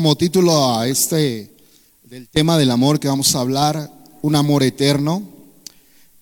[0.00, 1.50] como título a este
[2.04, 3.92] del tema del amor que vamos a hablar,
[4.22, 5.22] un amor eterno.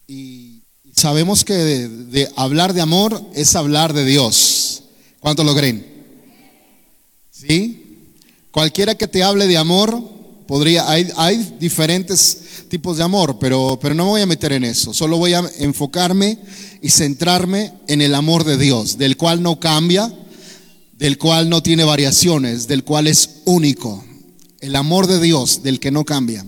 [0.08, 0.62] Y
[0.92, 4.82] sabemos que de, hablar de amor es hablar de Dios.
[5.20, 5.86] ¿Cuánto lo creen?
[7.30, 8.08] ¿Sí?
[8.50, 10.02] Cualquiera que te hable de amor,
[10.48, 14.92] podría, hay, diferentes tipos de amor, pero, pero no me voy a meter en eso.
[14.92, 16.36] Solo voy a enfocarme
[16.82, 20.12] y centrarme en el amor de Dios, del cual no cambia,
[20.98, 24.04] del cual no tiene variaciones, del cual es único.
[24.60, 26.44] El amor de Dios, del que no cambia.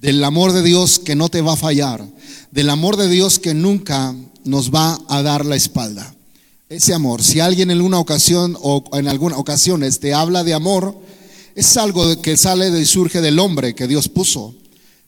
[0.00, 2.02] Del amor de Dios que no te va a fallar.
[2.50, 6.14] Del amor de Dios que nunca nos va a dar la espalda.
[6.70, 10.98] Ese amor, si alguien en una ocasión o en alguna ocasiones te habla de amor,
[11.54, 14.54] es algo que sale y surge del hombre que Dios puso.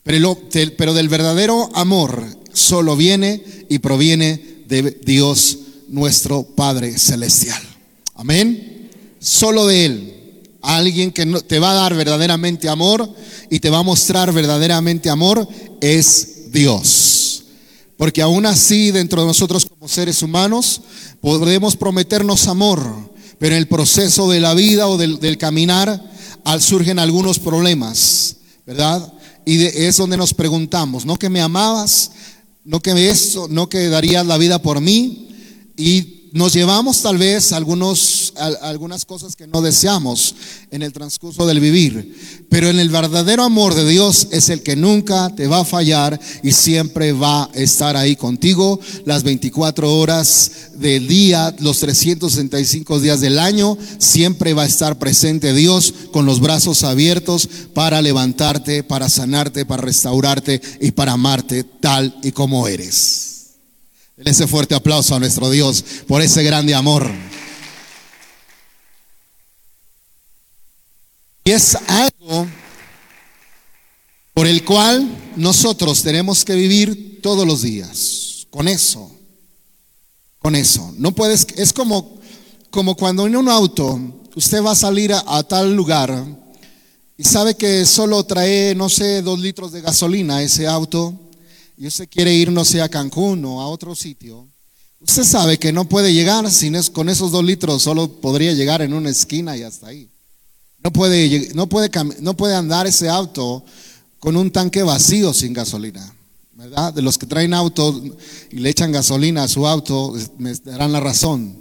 [0.03, 0.39] Pero,
[0.77, 7.63] pero del verdadero amor solo viene y proviene de Dios nuestro Padre Celestial.
[8.13, 8.74] Amén
[9.25, 10.11] solo de Él.
[10.61, 13.09] Alguien que te va a dar verdaderamente amor
[13.49, 15.47] y te va a mostrar verdaderamente amor
[15.81, 17.43] es Dios.
[17.97, 20.81] Porque aún así dentro de nosotros como seres humanos
[21.21, 26.03] podemos prometernos amor, pero en el proceso de la vida o del, caminar
[26.59, 29.11] surgen algunos problemas, ¿verdad?
[29.45, 32.11] Y es donde nos preguntamos, ¿no que me amabas?
[32.63, 35.29] ¿No que eso, no que darías la vida por mí?
[35.77, 40.35] Y nos llevamos tal vez algunos, algunas cosas que no deseamos
[40.69, 44.75] en el transcurso del vivir, pero en el verdadero amor de Dios es el que
[44.75, 50.51] nunca te va a fallar y siempre va a estar ahí contigo las 24 horas
[50.75, 56.41] del día, los 365 días del año, siempre va a estar presente Dios con los
[56.41, 63.34] brazos abiertos para levantarte, para sanarte, para restaurarte y para amarte tal y como eres.
[64.17, 67.11] Denle ese fuerte aplauso a nuestro Dios por ese grande amor.
[71.43, 72.47] Y es algo
[74.33, 78.47] por el cual nosotros tenemos que vivir todos los días.
[78.49, 79.11] Con eso.
[80.39, 80.93] Con eso.
[80.97, 82.17] No puedes, es como,
[82.69, 83.99] como cuando en un auto
[84.33, 86.25] usted va a salir a, a tal lugar
[87.17, 91.24] y sabe que solo trae, no sé, dos litros de gasolina ese auto
[91.77, 94.47] y usted quiere ir, no sé, a Cancún o a otro sitio,
[94.99, 98.93] usted sabe que no puede llegar sin con esos dos litros, solo podría llegar en
[98.93, 100.09] una esquina y hasta ahí.
[100.83, 101.89] No puede, no puede,
[102.21, 103.63] no puede andar ese auto
[104.19, 106.13] con un tanque vacío sin gasolina.
[106.53, 106.93] ¿Verdad?
[106.93, 108.01] De los que traen auto
[108.49, 111.57] y le echan gasolina a su auto, me darán la razón.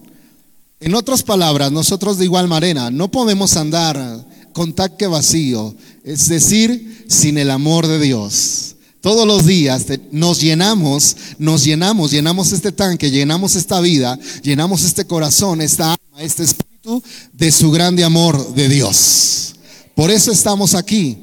[0.78, 5.74] En otras palabras, nosotros de igual manera no podemos andar con tanque vacío,
[6.04, 8.76] es decir, sin el amor de Dios.
[9.04, 15.04] Todos los días nos llenamos, nos llenamos, llenamos este tanque, llenamos esta vida, llenamos este
[15.04, 17.02] corazón, esta alma, este espíritu
[17.34, 19.56] de su grande amor de Dios.
[19.94, 21.18] Por eso estamos aquí.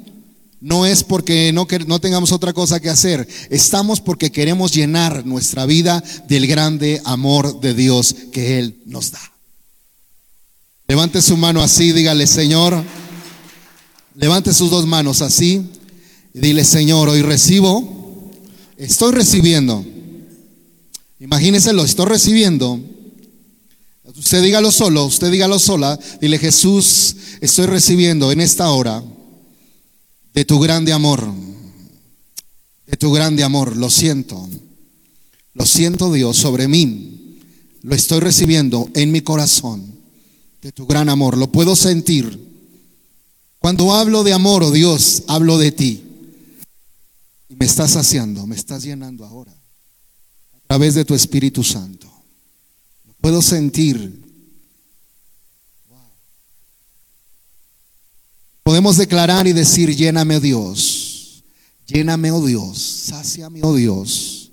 [0.59, 3.27] No es porque no, no tengamos otra cosa que hacer.
[3.49, 9.33] Estamos porque queremos llenar nuestra vida del grande amor de Dios que Él nos da.
[10.87, 12.83] Levante su mano así, dígale, Señor.
[14.13, 15.67] Levante sus dos manos así.
[16.33, 18.31] Y dile, Señor, hoy recibo,
[18.77, 19.85] estoy recibiendo.
[21.19, 22.79] Imagínese lo estoy recibiendo.
[24.03, 25.99] Usted dígalo solo, usted dígalo sola.
[26.19, 29.03] Dile, Jesús, estoy recibiendo en esta hora
[30.33, 31.31] de tu grande amor.
[32.87, 33.75] De tu grande amor.
[33.75, 34.49] Lo siento.
[35.53, 37.39] Lo siento, Dios, sobre mí.
[37.83, 39.95] Lo estoy recibiendo en mi corazón.
[40.61, 41.37] De tu gran amor.
[41.37, 42.39] Lo puedo sentir.
[43.59, 46.03] Cuando hablo de amor, oh Dios, hablo de ti.
[47.57, 49.51] Me estás saciando, me estás llenando ahora.
[49.51, 52.09] A través de tu Espíritu Santo.
[53.19, 54.19] puedo sentir.
[58.63, 61.43] Podemos declarar y decir, lléname, oh Dios.
[61.87, 62.79] Lléname, oh Dios.
[62.79, 64.51] Sáciame, oh Dios,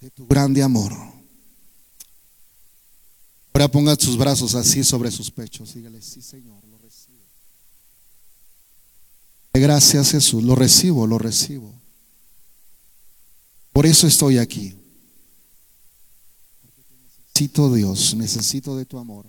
[0.00, 0.92] de tu grande amor.
[3.54, 5.74] Ahora ponga sus brazos así sobre sus pechos.
[5.74, 7.22] Dígale, sí, Señor, lo recibo.
[9.54, 10.42] Gracias, Jesús.
[10.42, 11.81] Lo recibo, lo recibo.
[13.72, 14.74] Por eso estoy aquí.
[17.42, 19.26] Necesito Dios, necesito de tu amor.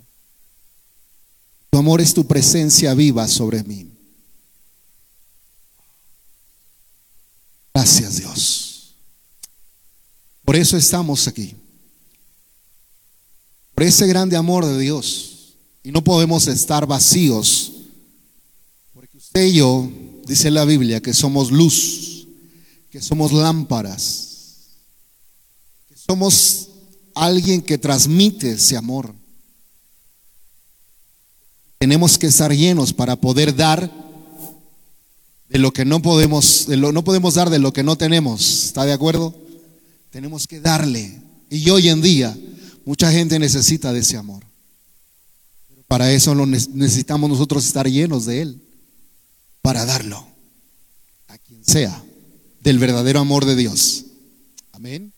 [1.70, 3.90] Tu amor es tu presencia viva sobre mí.
[7.72, 8.94] Gracias Dios.
[10.44, 11.56] Por eso estamos aquí.
[13.74, 15.54] Por ese grande amor de Dios.
[15.82, 17.72] Y no podemos estar vacíos.
[18.92, 19.90] Porque usted y yo,
[20.26, 22.28] dice la Biblia, que somos luz,
[22.90, 24.33] que somos lámparas
[26.06, 26.68] somos
[27.14, 29.14] alguien que transmite ese amor.
[31.78, 33.90] Tenemos que estar llenos para poder dar
[35.48, 38.64] de lo que no podemos, de lo, no podemos dar de lo que no tenemos.
[38.64, 39.34] ¿Está de acuerdo?
[40.10, 41.20] Tenemos que darle.
[41.50, 42.36] Y hoy en día
[42.84, 44.44] mucha gente necesita de ese amor.
[45.86, 48.62] Para eso necesitamos nosotros estar llenos de Él,
[49.62, 50.26] para darlo
[51.28, 52.02] a quien sea,
[52.60, 54.06] del verdadero amor de Dios.
[54.72, 55.13] Amén.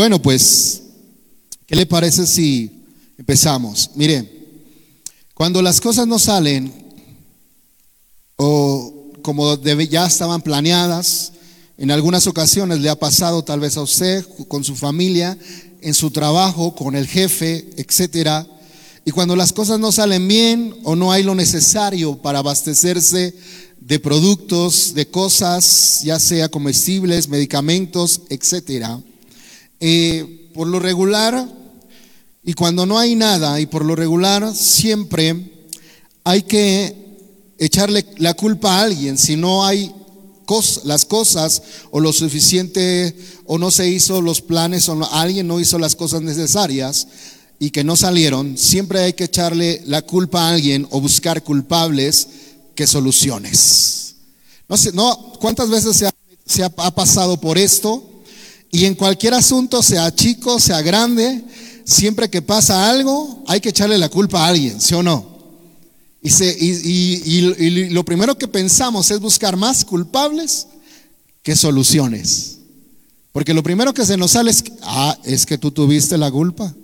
[0.00, 0.80] Bueno, pues,
[1.66, 2.70] ¿qué le parece si
[3.18, 3.90] empezamos?
[3.96, 4.48] Mire,
[5.34, 6.72] cuando las cosas no salen
[8.36, 11.32] o como ya estaban planeadas,
[11.76, 15.36] en algunas ocasiones le ha pasado tal vez a usted con su familia,
[15.82, 18.46] en su trabajo, con el jefe, etcétera.
[19.04, 23.34] Y cuando las cosas no salen bien o no hay lo necesario para abastecerse
[23.78, 28.98] de productos, de cosas, ya sea comestibles, medicamentos, etcétera,
[29.80, 31.48] eh, por lo regular,
[32.44, 35.50] y cuando no hay nada, y por lo regular, siempre
[36.24, 37.00] hay que
[37.58, 39.92] echarle la culpa a alguien si no hay
[40.84, 41.62] las cosas
[41.92, 43.14] o lo suficiente
[43.46, 47.06] o no se hizo los planes o alguien no hizo las cosas necesarias
[47.60, 52.26] y que no salieron, siempre hay que echarle la culpa a alguien o buscar culpables
[52.74, 54.16] que soluciones.
[54.68, 56.04] No sé, no, ¿cuántas veces
[56.46, 58.09] se ha pasado por esto?
[58.70, 61.44] Y en cualquier asunto, sea chico, sea grande,
[61.84, 65.30] siempre que pasa algo, hay que echarle la culpa a alguien, ¿sí o no?
[66.22, 70.66] Y, y, lo primero que pensamos es buscar más culpables
[71.42, 72.58] que soluciones.
[73.32, 76.74] Porque lo primero que se nos sale es, ah, es que tú tuviste la culpa.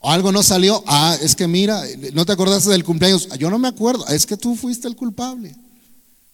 [0.00, 1.82] O algo no salió, ah, es que mira,
[2.12, 5.56] no te acordaste del cumpleaños, yo no me acuerdo, es que tú fuiste el culpable.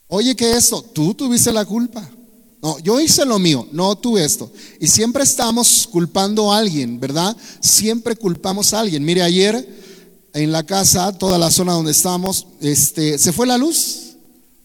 [0.08, 0.82] Oye, ¿qué es esto?
[0.82, 2.08] Tú tuviste la culpa.
[2.64, 4.50] No, yo hice lo mío, no tú esto.
[4.81, 7.37] Y siempre estamos culpando a alguien, ¿verdad?
[7.61, 9.05] Siempre culpamos a alguien.
[9.05, 9.69] Mire, ayer
[10.32, 14.14] en la casa, toda la zona donde estamos, este, se fue la luz.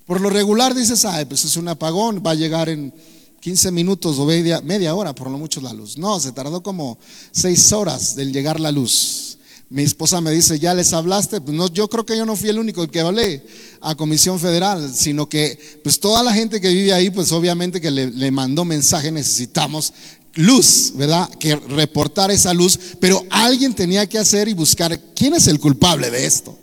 [0.06, 2.94] Por lo regular dices, ay, pues es un apagón, va a llegar en
[3.42, 5.98] 15 minutos o media, media hora, por lo mucho la luz.
[5.98, 6.98] No, se tardó como
[7.34, 9.29] 6 horas del llegar la luz.
[9.72, 11.42] Mi esposa me dice, ¿ya les hablaste?
[11.42, 13.46] Pues no, yo creo que yo no fui el único que hablé
[13.82, 17.92] a Comisión Federal, sino que pues toda la gente que vive ahí, pues obviamente que
[17.92, 19.94] le, mandó mensaje, necesitamos
[20.34, 21.30] luz, ¿verdad?
[21.40, 26.10] Que reportar esa luz, pero alguien tenía que hacer y buscar quién es el culpable
[26.10, 26.58] de esto.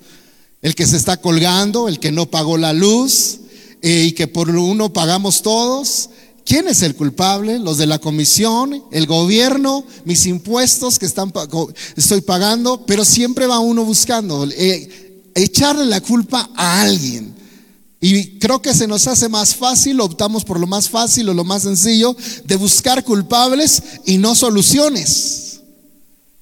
[0.61, 3.39] El que se está colgando, el que no pagó la luz
[3.83, 6.11] eh, y que por uno pagamos todos.
[6.47, 7.59] ¿Quién es el culpable?
[7.59, 11.33] Los de la comisión, el gobierno, mis impuestos que están,
[11.97, 17.35] estoy pagando, pero siempre va uno buscando eh, echarle la culpa a alguien.
[18.01, 21.43] Y creo que se nos hace más fácil, optamos por lo más fácil o lo
[21.43, 25.46] más sencillo, de buscar culpables y no soluciones.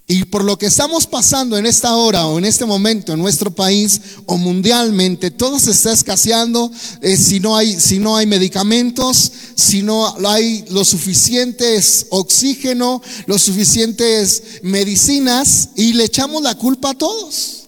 [0.07, 3.51] Y por lo que estamos pasando en esta hora o en este momento en nuestro
[3.51, 6.71] país o mundialmente, todo se está escaseando
[7.01, 13.41] eh, si, no hay, si no hay medicamentos, si no hay lo suficientes oxígeno, los
[13.41, 17.63] suficientes medicinas y le echamos la culpa a todos.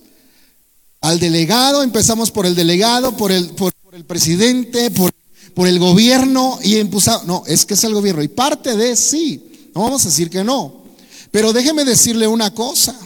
[1.00, 5.10] Al delegado, empezamos por el delegado, por el, por, el presidente, por,
[5.54, 9.70] por el gobierno y empezamos, no, es que es el gobierno y parte de sí,
[9.74, 10.85] no vamos a decir que no.
[11.30, 12.98] Pero déjeme decirle una cosa,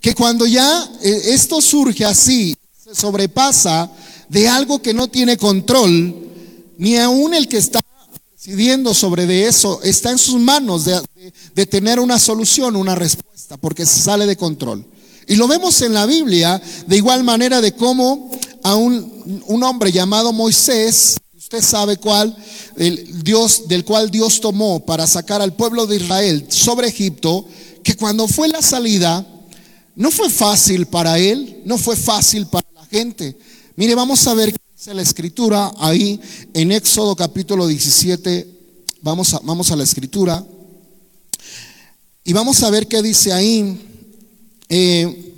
[0.00, 3.90] que cuando ya eh, esto surge así, se sobrepasa
[4.28, 6.14] de algo que no tiene control,
[6.78, 7.80] ni aún el que está
[8.32, 13.84] decidiendo sobre de eso, está en sus manos de, tener una solución, una respuesta, porque
[13.84, 14.86] se sale de control.
[15.26, 18.30] Y lo vemos en la Biblia de igual manera de cómo
[18.62, 21.16] a un hombre llamado Moisés,
[21.50, 22.36] usted sabe cuál,
[22.76, 27.48] el Dios, del cual Dios tomó para sacar al pueblo de Israel sobre Egipto,
[27.82, 29.26] que cuando fue la salida,
[29.96, 33.34] no fue fácil para él, no fue fácil para la gente.
[33.76, 36.20] Mire, vamos a ver qué dice la escritura ahí
[36.52, 38.46] en Éxodo capítulo 17.
[39.00, 40.44] Vamos a, vamos a la escritura.
[42.24, 44.04] Y vamos a ver qué dice ahí.
[44.68, 45.32] Eh,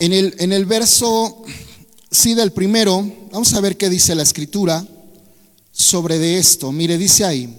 [0.00, 1.44] en, el, en el verso,
[2.10, 4.86] sí, del primero, vamos a ver qué dice la escritura
[5.72, 6.72] sobre de esto.
[6.72, 7.58] Mire, dice ahí.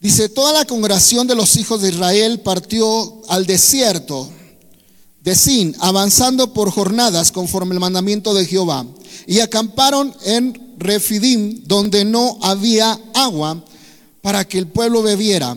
[0.00, 4.30] Dice, toda la congregación de los hijos de Israel partió al desierto
[5.22, 8.86] de Sin, avanzando por jornadas conforme el mandamiento de Jehová,
[9.26, 13.64] y acamparon en Refidim, donde no había agua
[14.20, 15.56] para que el pueblo bebiera.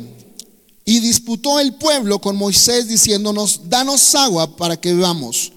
[0.85, 5.51] Y disputó el pueblo con Moisés diciéndonos, danos agua para que bebamos.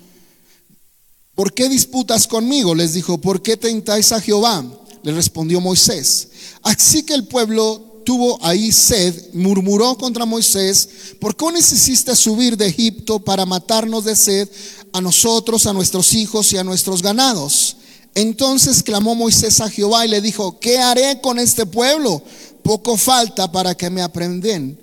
[1.41, 2.75] ¿Por qué disputas conmigo?
[2.75, 4.63] Les dijo, ¿por qué tentáis a Jehová?
[5.03, 6.29] Le respondió Moisés.
[6.61, 10.87] Así que el pueblo tuvo ahí sed, murmuró contra Moisés,
[11.19, 14.51] ¿por qué necesita subir de Egipto para matarnos de sed
[14.93, 17.79] a nosotros, a nuestros hijos y a nuestros ganados?
[18.15, 22.23] Entonces clamó Moisés a Jehová y le dijo, ¿qué haré con este pueblo?
[22.63, 24.79] Poco falta para que me aprenden.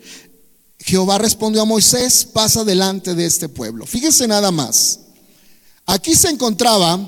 [0.80, 3.86] Jehová respondió a Moisés, pasa delante de este pueblo.
[3.86, 5.02] Fíjese nada más.
[5.88, 7.00] Aquí se encontraba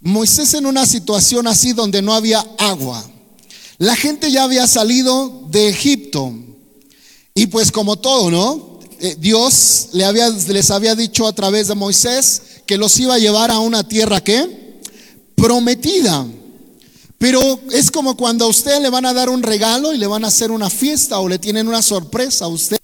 [0.00, 3.04] Moisés en una situación así donde no había agua.
[3.78, 6.32] La gente ya había salido de Egipto.
[7.34, 8.80] Y pues como todo, ¿no?
[9.00, 13.58] Eh, Dios les había dicho a través de Moisés que los iba a llevar a
[13.58, 14.80] una tierra que
[15.34, 16.26] prometida.
[17.18, 20.24] Pero es como cuando a usted le van a dar un regalo y le van
[20.24, 22.78] a hacer una fiesta o le tienen una sorpresa a usted.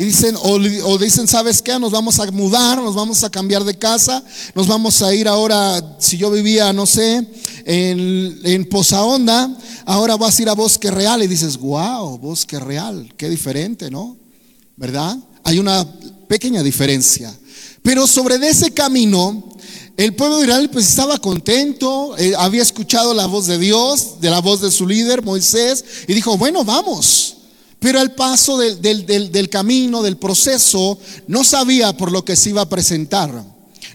[0.00, 1.78] Y dicen, o, dicen, ¿sabes qué?
[1.78, 5.98] Nos vamos a mudar, nos vamos a cambiar de casa, nos vamos a ir ahora,
[5.98, 7.28] si yo vivía, no sé,
[7.66, 9.54] en, en Poza Honda,
[9.84, 14.16] ahora vas a ir a Bosque Real y dices, wow, Bosque Real, qué diferente, ¿no?
[14.74, 15.18] ¿Verdad?
[15.44, 15.86] Hay una
[16.26, 17.38] pequeña diferencia.
[17.82, 19.50] Pero sobre ese camino,
[19.98, 24.30] el pueblo de Israel pues estaba contento, eh, había escuchado la voz de Dios, de
[24.30, 27.36] la voz de su líder, Moisés, y dijo, bueno, vamos.
[27.80, 32.68] Pero al paso del, camino, del proceso, no sabía por lo que se iba a
[32.68, 33.42] presentar.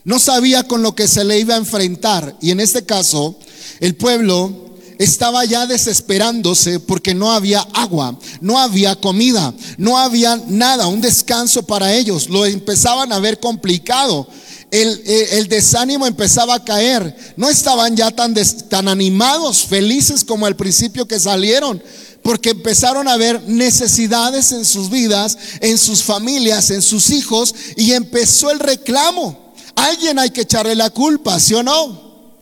[0.03, 2.35] No sabía con lo que se le iba a enfrentar.
[2.41, 3.37] Y en este caso,
[3.79, 10.87] el pueblo estaba ya desesperándose porque no había agua, no había comida, no había nada,
[10.87, 12.27] un descanso para ellos.
[12.27, 14.27] Lo empezaban a ver complicado.
[14.71, 17.15] El, desánimo empezaba a caer.
[17.37, 18.33] No estaban ya tan,
[18.69, 21.81] tan animados, felices como al principio que salieron
[22.25, 27.91] porque empezaron a ver necesidades en sus vidas, en sus familias, en sus hijos, y
[27.91, 29.53] empezó el reclamo.
[29.75, 32.33] Alguien hay que echarle la culpa, ¿sí o no?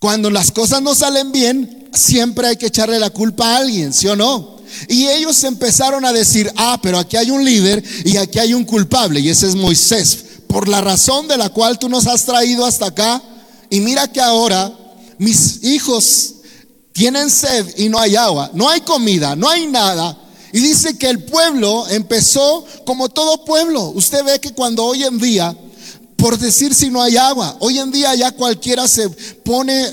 [0.00, 4.08] Cuando las cosas no salen bien, siempre hay que echarle la culpa a alguien, ¿sí
[4.08, 4.56] o no?
[4.88, 8.64] Y ellos empezaron a decir, ah, pero aquí hay un líder y aquí hay un
[8.64, 12.66] culpable, y ese es Moisés, por la razón de la cual tú nos has traído
[12.66, 13.22] hasta acá.
[13.70, 14.76] Y mira que ahora
[15.16, 16.34] mis hijos
[16.92, 20.18] tienen sed y no hay agua, no hay comida, no hay nada.
[20.52, 23.92] Y dice que el pueblo empezó como todo pueblo.
[23.94, 25.56] Usted ve que cuando hoy en día,
[26.16, 29.86] por decir si no hay agua, hoy en día ya cualquiera se pone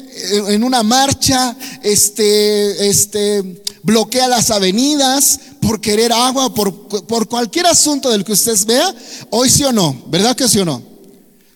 [0.48, 8.10] en una marcha, este, este, bloquea las avenidas por querer agua, por, por cualquier asunto
[8.10, 8.96] del que usted vea,
[9.32, 10.82] hoy sí o no, ¿verdad que sí o no?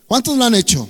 [0.06, 0.86] ¿Cuántos lo han hecho?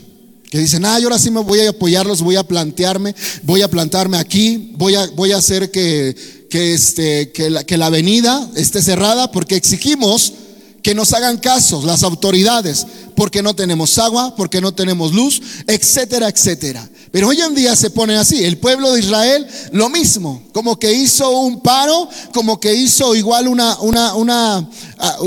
[0.50, 3.14] Que dicen, ah, yo ahora sí me voy a apoyarlos, voy a plantearme,
[3.44, 6.16] voy a plantarme aquí, voy a, voy a hacer que,
[6.50, 10.34] que, este, que, la, que la avenida esté cerrada porque exigimos
[10.82, 16.28] que nos hagan caso las autoridades, porque no tenemos agua, porque no tenemos luz, etcétera,
[16.28, 16.90] etcétera.
[17.12, 20.94] Pero hoy en día se pone así, el pueblo de Israel lo mismo, como que
[20.94, 25.18] hizo un paro, como que hizo igual una, una, una, ah,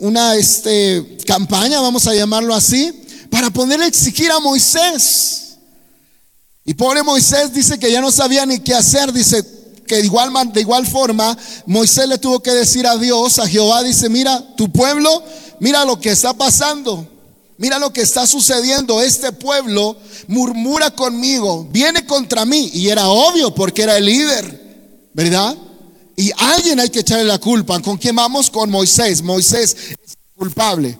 [0.00, 5.58] una este, campaña, vamos a llamarlo así, para poder exigir a Moisés.
[6.64, 9.44] Y pobre Moisés dice que ya no sabía ni qué hacer, dice
[9.86, 11.36] que de igual, de igual forma
[11.66, 15.22] Moisés le tuvo que decir a Dios, a Jehová, dice, mira, tu pueblo,
[15.60, 17.06] mira lo que está pasando.
[17.64, 19.00] Mira lo que está sucediendo.
[19.00, 22.70] Este pueblo murmura conmigo, viene contra mí.
[22.74, 25.56] Y era obvio porque era el líder, ¿verdad?
[26.14, 27.80] Y alguien hay que echarle la culpa.
[27.80, 28.50] ¿Con quién vamos?
[28.50, 29.22] Con Moisés.
[29.22, 30.98] Moisés es culpable.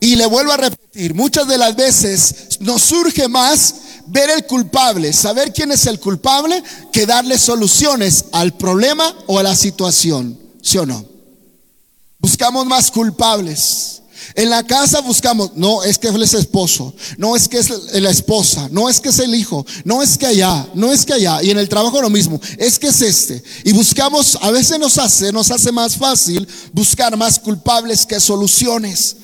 [0.00, 3.74] Y le vuelvo a repetir, muchas de las veces nos surge más
[4.06, 6.62] ver el culpable, saber quién es el culpable,
[6.94, 11.04] que darle soluciones al problema o a la situación, ¿sí o no?
[12.20, 14.00] Buscamos más culpables.
[14.34, 18.10] En la casa buscamos, no es que él es esposo, no es que es la
[18.10, 21.42] esposa, no es que es el hijo, no es que allá, no es que allá.
[21.42, 23.42] Y en el trabajo lo mismo, es que es este.
[23.64, 29.16] Y buscamos, a veces nos hace, nos hace más fácil buscar más culpables que soluciones.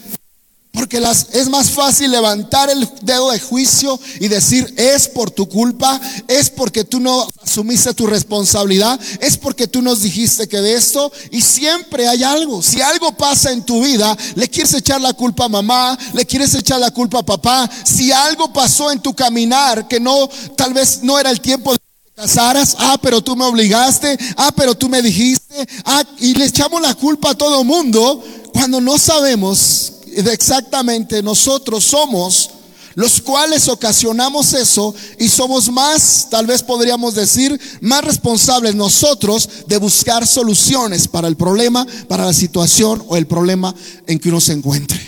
[0.73, 5.47] Porque las, es más fácil levantar el dedo de juicio y decir, es por tu
[5.47, 10.73] culpa, es porque tú no asumiste tu responsabilidad, es porque tú nos dijiste que de
[10.73, 12.63] esto, y siempre hay algo.
[12.63, 16.55] Si algo pasa en tu vida, le quieres echar la culpa a mamá, le quieres
[16.55, 17.71] echar la culpa a papá.
[17.85, 20.27] Si algo pasó en tu caminar que no,
[20.57, 24.19] tal vez no era el tiempo de que te casaras, ah, pero tú me obligaste,
[24.39, 28.25] ah, pero tú me dijiste, ah, y le echamos la culpa a todo mundo
[28.55, 32.51] cuando no sabemos exactamente nosotros somos
[32.95, 39.79] los cuales ocasionamos eso y somos más, tal vez podríamos decir, más responsables nosotros de
[39.79, 43.75] buscar soluciones para el problema, para la situación o el problema
[44.07, 45.01] en que uno se encuentre.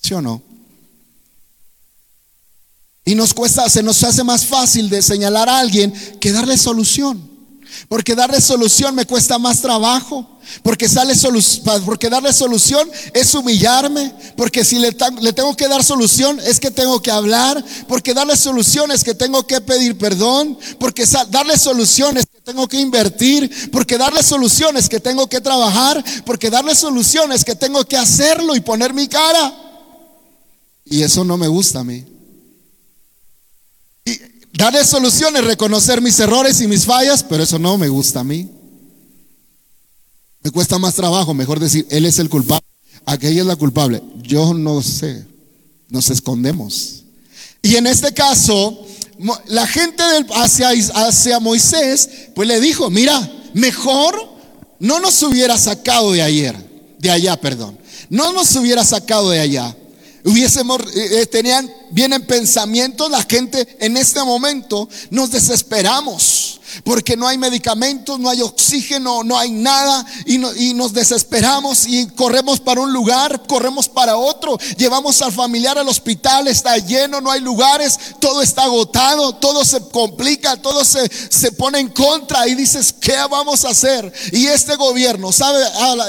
[0.00, 0.42] ¿Sí o no?
[3.04, 7.37] Y nos cuesta, se nos hace más fácil de señalar a alguien que darle solución.
[7.88, 10.38] Porque darle solución me cuesta más trabajo.
[10.62, 11.14] Porque, sale
[11.84, 14.12] porque darle solución es humillarme.
[14.36, 17.62] Porque si le, le, tengo que dar solución es que tengo que hablar.
[17.86, 20.58] Porque darle solución es que tengo que pedir perdón.
[20.78, 23.70] Porque darle solución es que tengo que invertir.
[23.70, 26.04] Porque darle solución es que tengo que trabajar.
[26.24, 29.54] Porque darle solución es que tengo que hacerlo y poner mi cara.
[30.84, 32.17] Y eso no me gusta a mí.
[34.58, 38.18] Y darle solución es reconocer mis errores y mis fallas, pero eso no me gusta
[38.18, 38.50] a mí.
[40.42, 42.66] Me cuesta más trabajo, mejor decir, él es el culpable,
[43.06, 44.02] aquella es la culpable.
[44.20, 45.24] Yo no sé,
[45.90, 47.04] nos escondemos.
[47.62, 48.84] Y en este caso,
[49.46, 50.02] la gente
[50.34, 54.16] hacia, hacia Moisés, pues le dijo, mira, mejor
[54.80, 56.56] no nos hubiera sacado de ayer,
[56.98, 57.78] de allá, perdón.
[58.10, 59.76] No nos hubiera sacado de allá.
[60.28, 66.47] Hubiésemos, eh, eh, tenían, vienen pensamientos, la gente en este momento nos desesperamos
[66.84, 70.38] porque no hay medicamentos, no hay oxígeno, no hay nada y,
[70.74, 76.46] nos desesperamos y corremos para un lugar, corremos para otro, llevamos al familiar al hospital,
[76.48, 81.80] está lleno, no hay lugares, todo está agotado, todo se complica, todo se, se pone
[81.80, 84.12] en contra y dices, ¿qué vamos a hacer?
[84.32, 85.60] Y este gobierno, ¿sabe?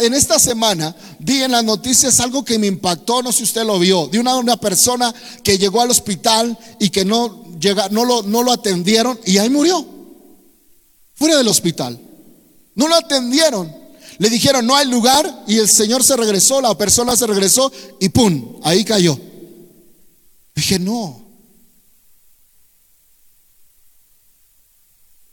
[0.02, 3.66] En esta semana vi en las noticias algo que me impactó, no sé si usted
[3.66, 5.14] lo vio, de una, una persona
[5.44, 9.50] que llegó al hospital y que no, llega, no, lo, no lo atendieron y ahí
[9.50, 9.99] murió
[11.20, 12.00] fuera del hospital.
[12.76, 13.76] No lo atendieron.
[14.18, 18.10] Le dijeron, no hay lugar y el Señor se regresó, la persona se regresó y
[18.10, 18.60] ¡pum!
[18.64, 19.18] Ahí cayó.
[20.56, 21.22] Dije, no.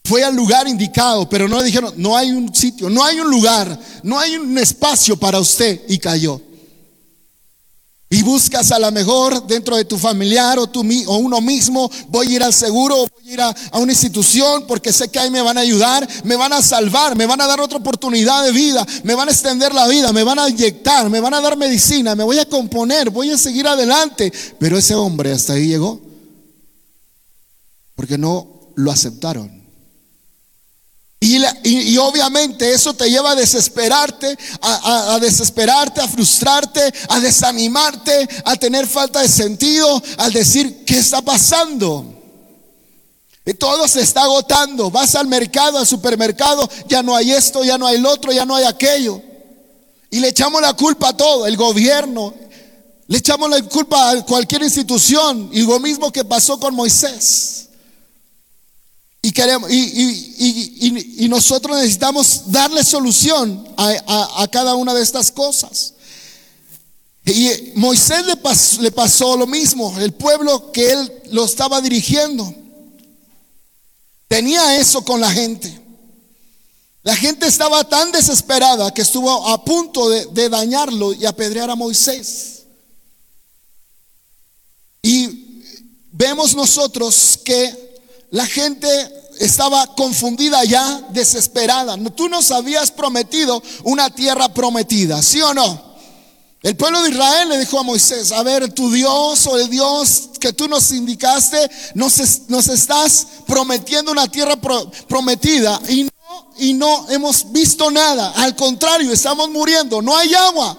[0.05, 3.29] Fue al lugar indicado, pero no le dijeron, no hay un sitio, no hay un
[3.29, 6.41] lugar, no hay un espacio para usted y cayó.
[8.09, 12.29] Y buscas a la mejor dentro de tu familiar o, tu, o uno mismo, voy
[12.29, 15.29] a ir al seguro, voy a ir a, a, una institución porque sé que ahí
[15.29, 18.53] me van a ayudar, me van a salvar, me van a dar otra oportunidad de
[18.53, 21.57] vida, me van a extender la vida, me van a inyectar, me van a dar
[21.57, 24.33] medicina, me voy a componer, voy a seguir adelante.
[24.61, 26.01] Pero ese hombre hasta ahí llegó
[27.97, 29.66] porque no lo aceptaron.
[31.65, 38.87] Y, obviamente eso te lleva a desesperarte, a, desesperarte, a frustrarte, a desanimarte, a tener
[38.87, 42.15] falta de sentido, al decir, ¿qué está pasando?
[43.45, 44.91] Y todo se está agotando.
[44.91, 48.45] Vas al mercado, al supermercado, ya no hay esto, ya no hay el otro, ya
[48.45, 49.21] no hay aquello.
[50.11, 52.35] Y le echamos la culpa a todo, el gobierno.
[53.09, 55.51] Le echamos la culpa a cualquier institución.
[55.53, 57.56] Y lo mismo que pasó con Moisés.
[59.69, 65.95] Y, nosotros necesitamos darle solución a, cada una de estas cosas.
[67.25, 72.55] Y Moisés le pasó, le pasó lo mismo, el pueblo que él lo estaba dirigiendo.
[74.29, 75.83] Tenía eso con la gente.
[77.03, 82.57] La gente estaba tan desesperada que estuvo a punto de dañarlo y apedrear a Moisés.
[85.03, 85.63] Y
[86.11, 87.87] vemos nosotros que
[88.31, 88.87] la gente
[89.39, 91.97] estaba confundida ya, desesperada.
[92.15, 95.87] Tú nos habías prometido una tierra prometida, ¿sí o no?
[96.63, 100.31] El pueblo de Israel le dijo a Moisés, a ver, tu Dios o el Dios
[100.41, 104.57] que tú nos indicaste, nos, estás prometiendo una tierra
[105.07, 105.81] prometida
[106.59, 108.33] y no hemos visto nada.
[108.37, 110.77] Al contrario, estamos muriendo, no hay agua.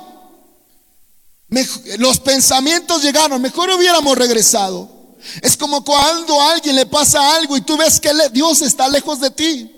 [1.99, 4.96] los pensamientos llegaron, mejor hubiéramos regresado.
[5.41, 9.19] Es como cuando a alguien le pasa algo y tú ves que Dios está lejos
[9.19, 9.76] de ti.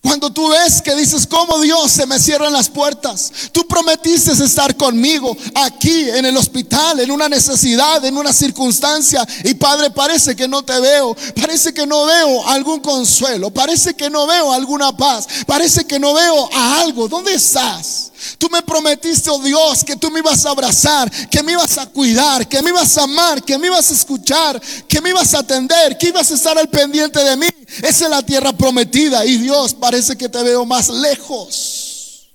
[0.00, 3.32] Cuando tú ves que dices, ¿cómo Dios se me cierran las puertas?
[3.52, 9.26] Tú prometiste estar conmigo aquí en el hospital, en una necesidad, en una circunstancia.
[9.44, 11.16] Y Padre, parece que no te veo.
[11.34, 13.50] Parece que no veo algún consuelo.
[13.50, 15.26] Parece que no veo alguna paz.
[15.46, 17.08] Parece que no veo a algo.
[17.08, 18.12] ¿Dónde estás?
[18.38, 21.86] Tú me prometiste, oh Dios, que tú me ibas a abrazar, que me ibas a
[21.86, 25.40] cuidar, que me ibas a amar, que me ibas a escuchar, que me ibas a
[25.40, 27.57] atender, que ibas a estar al pendiente de mí.
[27.82, 32.28] Esa es la tierra prometida y Dios parece que te veo más lejos.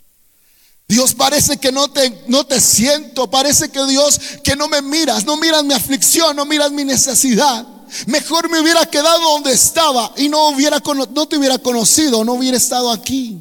[0.88, 5.26] Dios parece que no te, no te siento, parece que Dios que no me miras,
[5.26, 7.66] no miras mi aflicción, no miras mi necesidad.
[8.06, 12.58] Mejor me hubiera quedado donde estaba y no, hubiera, no te hubiera conocido, no hubiera
[12.58, 13.40] estado aquí.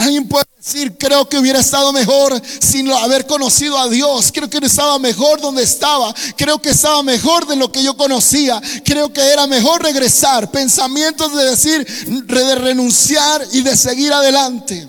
[0.00, 4.32] Alguien puede decir, creo que hubiera estado mejor sin haber conocido a Dios.
[4.32, 6.14] Creo que estaba mejor donde estaba.
[6.38, 8.62] Creo que estaba mejor de lo que yo conocía.
[8.82, 10.50] Creo que era mejor regresar.
[10.50, 11.86] Pensamientos de decir,
[12.24, 14.88] de renunciar y de seguir adelante.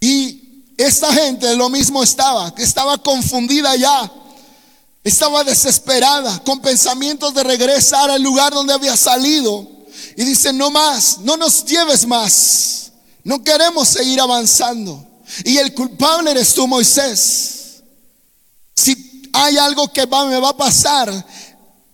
[0.00, 4.12] Y esta gente lo mismo estaba, estaba confundida ya.
[5.02, 9.77] Estaba desesperada, con pensamientos de regresar al lugar donde había salido
[10.18, 12.90] Y dice, no más, no nos lleves más.
[13.22, 15.06] No queremos seguir avanzando.
[15.44, 17.84] Y el culpable eres tú, Moisés.
[18.74, 21.24] Si hay algo que me va a pasar,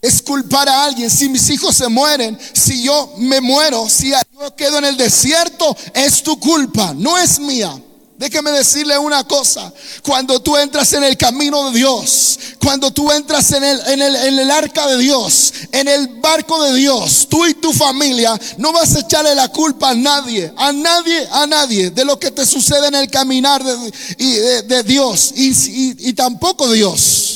[0.01, 1.11] es culpar a alguien.
[1.11, 5.77] Si mis hijos se mueren, si yo me muero, si yo quedo en el desierto,
[5.93, 7.79] es tu culpa, no es mía.
[8.17, 9.73] Déjeme decirle una cosa,
[10.03, 14.15] cuando tú entras en el camino de Dios, cuando tú entras en el, en, el,
[14.15, 18.73] en el arca de Dios, en el barco de Dios, tú y tu familia, no
[18.73, 22.47] vas a echarle la culpa a nadie, a nadie, a nadie, de lo que te
[22.47, 27.34] sucede en el caminar de, de, Dios y, y, y tampoco Dios.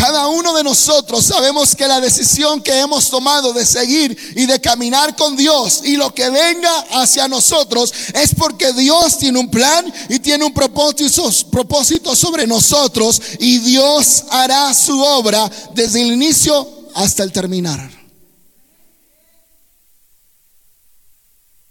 [0.00, 4.58] Cada uno de nosotros sabemos que la decisión que hemos tomado de seguir y de
[4.58, 9.92] caminar con Dios y lo que venga hacia nosotros es porque Dios tiene un plan
[10.08, 16.66] y tiene un propósito, propósito sobre nosotros y Dios hará su obra desde el inicio
[16.94, 17.90] hasta el terminar.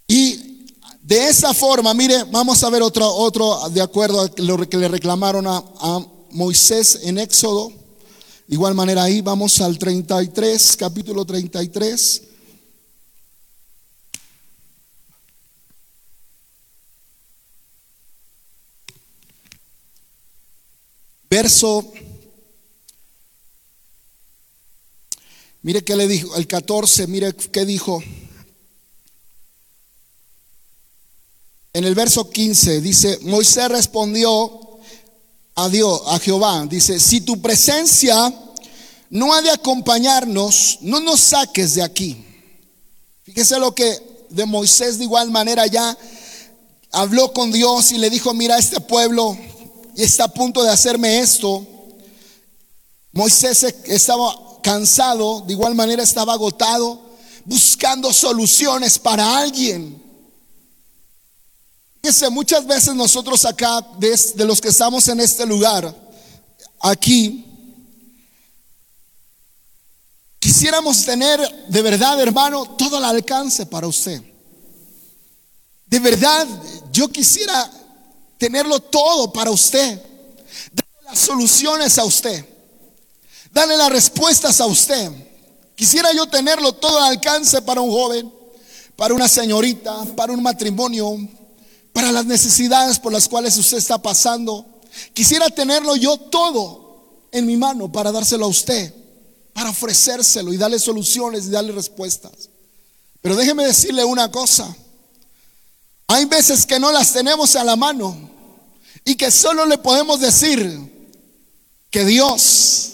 [0.06, 0.68] Y
[1.02, 4.86] de esa forma, mire, vamos a ver otro, otro de acuerdo a lo que le
[4.86, 7.79] reclamaron a, a Moisés en Éxodo
[8.50, 12.22] igual manera ahí vamos al 33, capítulo 33.
[21.30, 21.92] Verso,
[25.62, 28.02] mire qué le dijo, el 14, mire qué dijo.
[31.72, 34.69] En el verso 15 dice, Moisés respondió,
[35.64, 36.66] a Dios, a Jehová.
[36.66, 38.34] Dice, si tu presencia
[39.10, 42.24] no ha de acompañarnos, no nos saques de aquí.
[43.24, 45.96] Fíjese lo que de Moisés de igual manera ya
[46.92, 49.36] habló con Dios y le dijo, mira, este pueblo
[49.96, 51.66] está a punto de hacerme esto.
[53.12, 57.02] Moisés estaba cansado, de igual manera estaba agotado,
[57.44, 60.09] buscando soluciones para alguien.
[62.02, 65.94] Fíjense, muchas veces nosotros acá, de, los que estamos en este lugar,
[66.80, 67.44] aquí,
[70.38, 74.22] quisiéramos tener de verdad, hermano, todo el alcance para usted.
[75.86, 76.46] De verdad,
[76.90, 77.70] yo quisiera
[78.38, 80.00] tenerlo todo para usted.
[80.72, 82.46] Darle las soluciones a usted.
[83.52, 85.10] Darle las respuestas a usted.
[85.74, 88.32] Quisiera yo tenerlo todo al alcance para un joven,
[88.96, 91.16] para una señorita, para un matrimonio,
[92.00, 94.64] para las necesidades por las cuales usted está pasando.
[95.12, 98.94] Quisiera tenerlo yo todo en mi mano para dárselo a usted,
[99.52, 102.48] para ofrecérselo y darle soluciones y darle respuestas.
[103.20, 104.74] Pero déjeme decirle una cosa.
[106.06, 108.30] Hay veces que no las tenemos a la mano
[109.04, 111.12] y que solo le podemos decir
[111.90, 112.92] que Dios,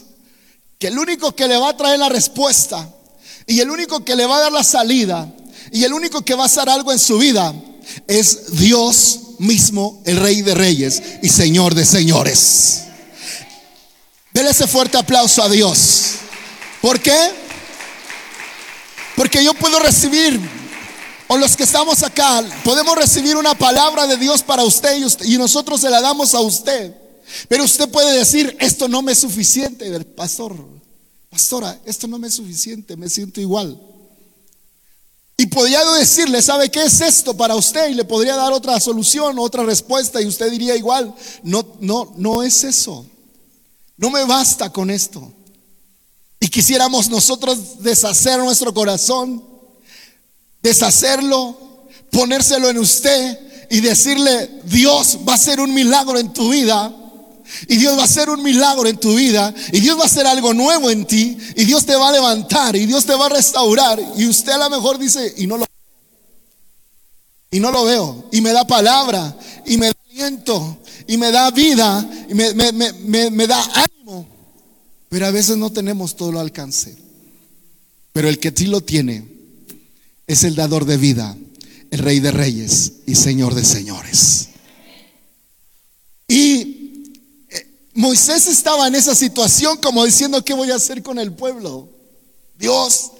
[0.80, 2.92] que el único que le va a traer la respuesta
[3.46, 5.32] y el único que le va a dar la salida
[5.70, 7.54] y el único que va a hacer algo en su vida
[8.08, 12.82] es Dios mismo, el Rey de Reyes y Señor de Señores.
[14.32, 16.16] Dele ese fuerte aplauso a Dios.
[16.82, 17.30] ¿Por qué?
[19.16, 20.38] Porque yo puedo recibir,
[21.26, 25.80] o los que estamos acá, podemos recibir una palabra de Dios para usted y, nosotros
[25.80, 26.94] se la damos a usted.
[27.48, 30.54] Pero usted puede decir, esto no me es suficiente, pastor.
[31.30, 33.80] Pastora, esto no me es suficiente, me siento igual.
[35.38, 37.90] Y podría decirle, ¿sabe qué es esto para usted?
[37.90, 42.42] Y le podría dar otra solución, otra respuesta y usted diría igual, no, no, no
[42.42, 43.04] es eso.
[43.98, 45.30] No me basta con esto.
[46.40, 49.44] Y quisiéramos nosotros deshacer nuestro corazón,
[50.62, 56.94] deshacerlo, ponérselo en usted y decirle, Dios va a hacer un milagro en tu vida
[57.68, 59.54] y Dios va a hacer un milagro en tu vida.
[59.72, 61.36] Y Dios va a hacer algo nuevo en ti.
[61.56, 62.76] Y Dios te va a levantar.
[62.76, 64.00] Y Dios te va a restaurar.
[64.16, 65.66] Y usted a lo mejor dice, y no lo
[67.50, 68.28] y no lo veo.
[68.32, 69.36] Y me da palabra.
[69.64, 70.78] Y me da aliento.
[71.06, 72.08] Y me da vida.
[72.28, 74.28] Y me, me, da ánimo.
[75.08, 76.96] Pero a veces no tenemos todo el alcance.
[78.12, 79.26] Pero el que sí lo tiene
[80.26, 81.36] es el dador de vida.
[81.90, 84.48] El rey de reyes y señor de señores.
[86.28, 86.75] Y
[87.96, 91.88] Moisés estaba en esa situación como diciendo, ¿qué voy a hacer con el pueblo?
[92.58, 93.12] Dios,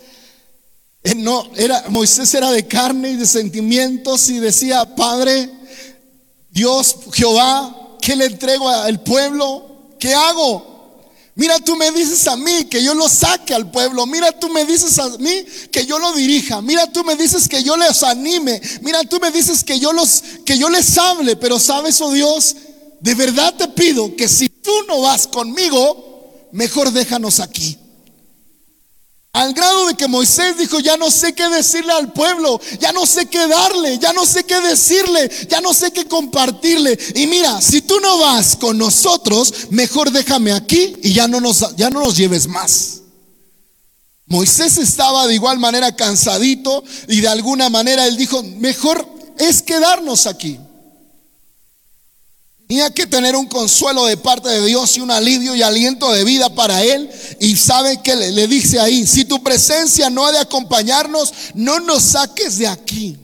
[1.17, 5.51] no, era, Moisés era de carne y de sentimientos y decía, Padre,
[6.51, 9.95] Dios, Jehová, ¿qué le entrego al pueblo?
[9.99, 10.77] ¿Qué hago?
[11.37, 14.07] Mira, tú me dices a mí que yo lo saque al pueblo.
[14.07, 16.61] Mira, tú me dices a mí que yo lo dirija.
[16.61, 18.61] Mira, tú me dices que yo les anime.
[18.83, 22.57] Mira, tú me dices que yo los que yo les hable, pero sabes, oh Dios,
[23.00, 27.78] de verdad te pido que si tú no vas conmigo, mejor déjanos aquí.
[29.37, 33.04] Al grado de que Moisés dijo, ya no sé qué decirle al pueblo, ya no
[33.04, 36.98] sé qué darle, ya no sé qué decirle, ya no sé qué compartirle.
[37.14, 41.76] Y mira, si tú no vas con nosotros, mejor déjame aquí y ya no nos,
[41.76, 43.02] ya no lleves más.
[44.24, 49.06] Moisés estaba de igual manera cansadito y de alguna manera él dijo, mejor
[49.38, 50.59] es quedarnos aquí.
[52.66, 56.24] Tenía que tener un consuelo de parte de Dios y un alivio y aliento de
[56.24, 57.09] vida para él.
[57.38, 62.02] Y sabe que le, dice ahí, si tu presencia no ha de acompañarnos, no nos
[62.02, 63.16] saques de aquí.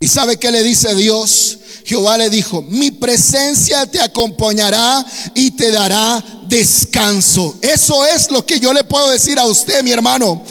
[0.00, 5.72] Y sabe que le dice Dios, Jehová le dijo, mi presencia te acompañará y te
[5.72, 7.56] dará descanso.
[7.60, 10.44] Eso es lo que yo le puedo decir a usted, mi hermano.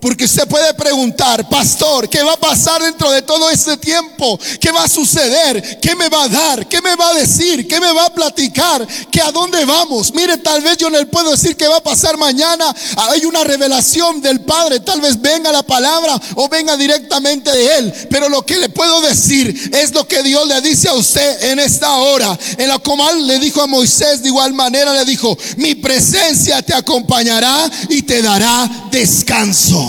[0.00, 4.38] Porque usted puede preguntar, pastor, ¿qué va a pasar dentro de todo este tiempo?
[4.60, 5.80] ¿Qué va a suceder?
[5.80, 6.68] ¿Qué me va a dar?
[6.68, 7.66] ¿Qué me va a decir?
[7.66, 8.86] ¿Qué me va a platicar?
[9.10, 10.14] ¿Que a dónde vamos?
[10.14, 12.72] Mire, tal vez yo le puedo decir qué va a pasar mañana.
[12.96, 14.78] Hay una revelación del Padre.
[14.80, 17.92] Tal vez venga la palabra o venga directamente de Él.
[18.08, 21.58] Pero lo que le puedo decir es lo que Dios le dice a usted en
[21.58, 22.38] esta hora.
[22.56, 26.74] En la comal le dijo a Moisés, de igual manera le dijo, mi presencia te
[26.74, 29.87] acompañará y te dará descanso.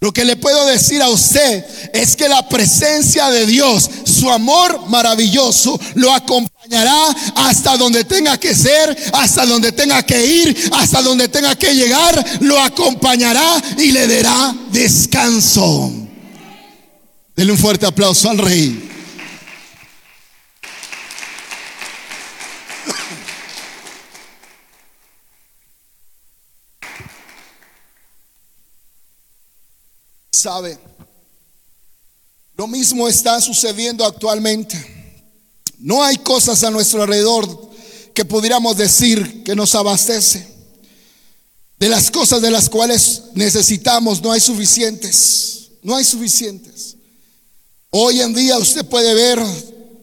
[0.00, 4.86] Lo que le puedo decir a usted es que la presencia de Dios, su amor
[4.88, 11.28] maravilloso, lo acompañará hasta donde tenga que ser, hasta donde tenga que ir, hasta donde
[11.28, 15.92] tenga que llegar, lo acompañará y le dará descanso.
[17.34, 18.87] Denle un fuerte aplauso al rey.
[30.38, 30.78] Sabe.
[32.56, 34.96] Lo mismo está sucediendo actualmente.
[35.78, 37.70] No hay cosas a nuestro alrededor
[38.14, 40.46] que pudiéramos decir que nos abastece.
[41.78, 45.70] De las cosas de las cuales necesitamos no hay suficientes.
[45.82, 46.96] No hay suficientes.
[47.90, 49.38] Hoy en día usted puede ver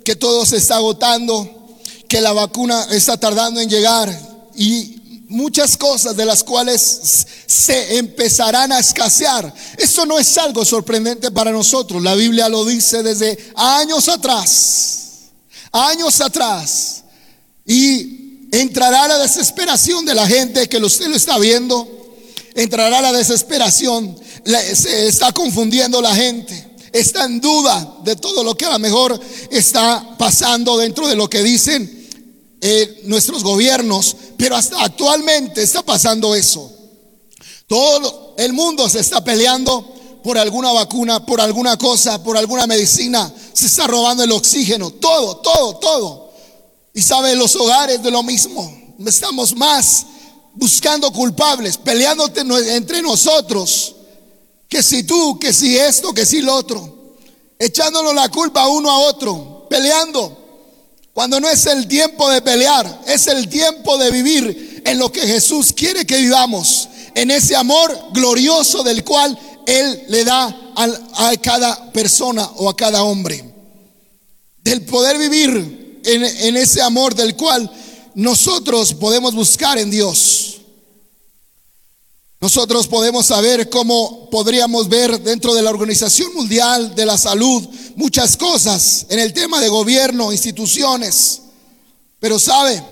[0.03, 4.09] que todo se está agotando, que la vacuna está tardando en llegar
[4.55, 4.94] y
[5.27, 9.53] muchas cosas de las cuales se empezarán a escasear.
[9.77, 12.01] Esto no es algo sorprendente para nosotros.
[12.01, 15.29] La Biblia lo dice desde años atrás.
[15.71, 17.03] Años atrás.
[17.65, 21.87] Y entrará la desesperación de la gente que usted lo está viendo.
[22.53, 24.15] Entrará la desesperación.
[24.45, 26.75] Se está confundiendo la gente.
[26.93, 31.29] Está en duda de todo lo que a lo mejor está pasando dentro de lo
[31.29, 31.94] que dicen
[32.67, 36.71] eh, nuestros gobiernos, pero hasta actualmente está pasando eso.
[37.67, 39.85] Todo el mundo se está peleando
[40.23, 43.31] por alguna vacuna, por alguna cosa, por alguna medicina.
[43.53, 46.33] Se está robando el oxígeno, todo, todo, todo.
[46.91, 48.95] Y sabe, los hogares de lo mismo.
[49.05, 50.07] Estamos más
[50.55, 52.41] buscando culpables, peleándote
[52.75, 53.95] entre nosotros.
[54.67, 57.13] Que si tú, que si esto, que si lo otro.
[57.59, 60.44] Echándonos la culpa uno a otro, peleando.
[61.15, 65.21] Cuando no es el tiempo de pelear, es el tiempo de vivir en lo que
[65.21, 71.89] Jesús quiere que vivamos, en ese amor glorioso del cual Él le da a, cada
[71.93, 73.41] persona o a cada hombre.
[74.61, 77.71] Del poder vivir en, ese amor del cual
[78.13, 80.57] nosotros podemos buscar en Dios.
[82.41, 88.37] Nosotros podemos saber cómo podríamos ver dentro de la Organización Mundial de la Salud muchas
[88.37, 91.41] cosas en el tema de gobierno, instituciones.
[92.19, 92.83] Pero sabe,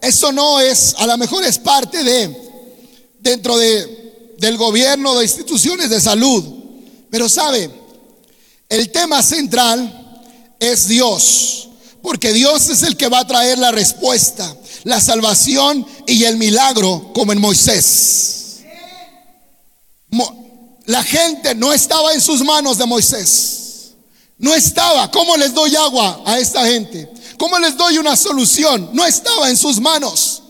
[0.00, 2.36] eso no es, a lo mejor es parte de,
[3.20, 6.44] dentro de, del gobierno de instituciones de salud.
[7.10, 7.70] Pero sabe,
[8.68, 10.22] el tema central
[10.58, 11.68] es Dios,
[12.02, 17.12] porque Dios es el que va a traer la respuesta, la salvación y el milagro
[17.14, 18.60] como en Moisés.
[20.86, 23.63] La gente no estaba en sus manos de Moisés.
[24.38, 25.10] No estaba.
[25.10, 27.10] ¿Cómo les doy agua a esta gente?
[27.38, 28.90] ¿Cómo les doy una solución?
[28.92, 30.43] No estaba en sus manos.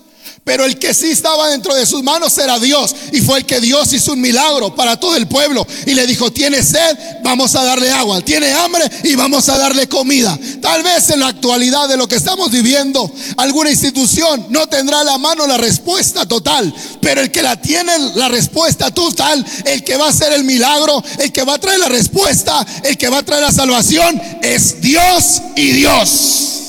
[0.45, 2.95] Pero el que sí estaba dentro de sus manos era Dios.
[3.13, 5.67] Y fue el que Dios hizo un milagro para todo el pueblo.
[5.87, 8.21] Y le dijo, tiene sed, vamos a darle agua.
[8.21, 10.39] Tiene hambre y vamos a darle comida.
[10.61, 15.05] Tal vez en la actualidad de lo que estamos viviendo, alguna institución no tendrá a
[15.05, 16.75] la mano la respuesta total.
[17.01, 21.03] Pero el que la tiene la respuesta total, el que va a hacer el milagro,
[21.21, 24.83] el que va a traer la respuesta, el que va a traer la salvación, es
[24.83, 26.63] Dios y Dios.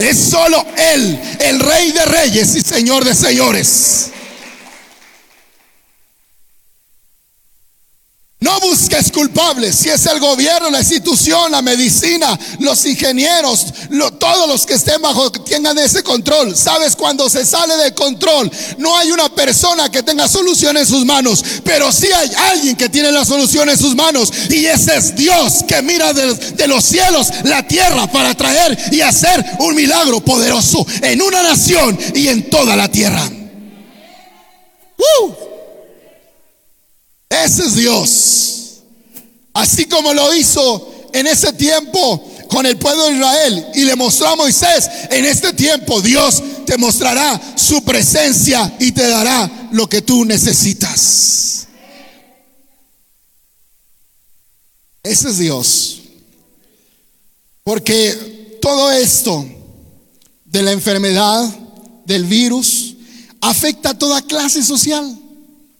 [0.00, 4.12] Es solo Él, el Rey de Reyes y Señor de Señores.
[8.48, 9.76] No busques culpables.
[9.76, 13.66] Si es el gobierno, la institución, la medicina, los ingenieros,
[14.18, 16.56] todos los que estén bajo, tengan ese control.
[16.56, 21.04] Sabes, cuando se sale de control, no hay una persona que tenga solución en sus
[21.04, 24.32] manos, pero sí hay alguien que tiene la solución en sus manos.
[24.48, 29.02] Y ese es Dios que mira de, de los cielos la tierra para traer y
[29.02, 33.28] hacer un milagro poderoso en una nación y en toda la tierra.
[34.96, 35.57] ¡Uh!
[37.44, 38.82] Ese es Dios.
[39.52, 44.28] Así como lo hizo en ese tiempo con el pueblo de Israel y le mostró
[44.28, 50.02] a Moisés, en este tiempo Dios te mostrará su presencia y te dará lo que
[50.02, 51.66] tú necesitas.
[55.02, 56.00] Ese es Dios.
[57.64, 59.46] Porque todo esto
[60.44, 61.48] de la enfermedad,
[62.06, 62.96] del virus,
[63.40, 65.18] afecta a toda clase social.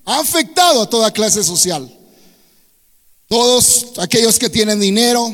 [0.08, 1.86] Ha afectado a toda clase social.
[3.28, 5.30] Todos aquellos que tienen dinero,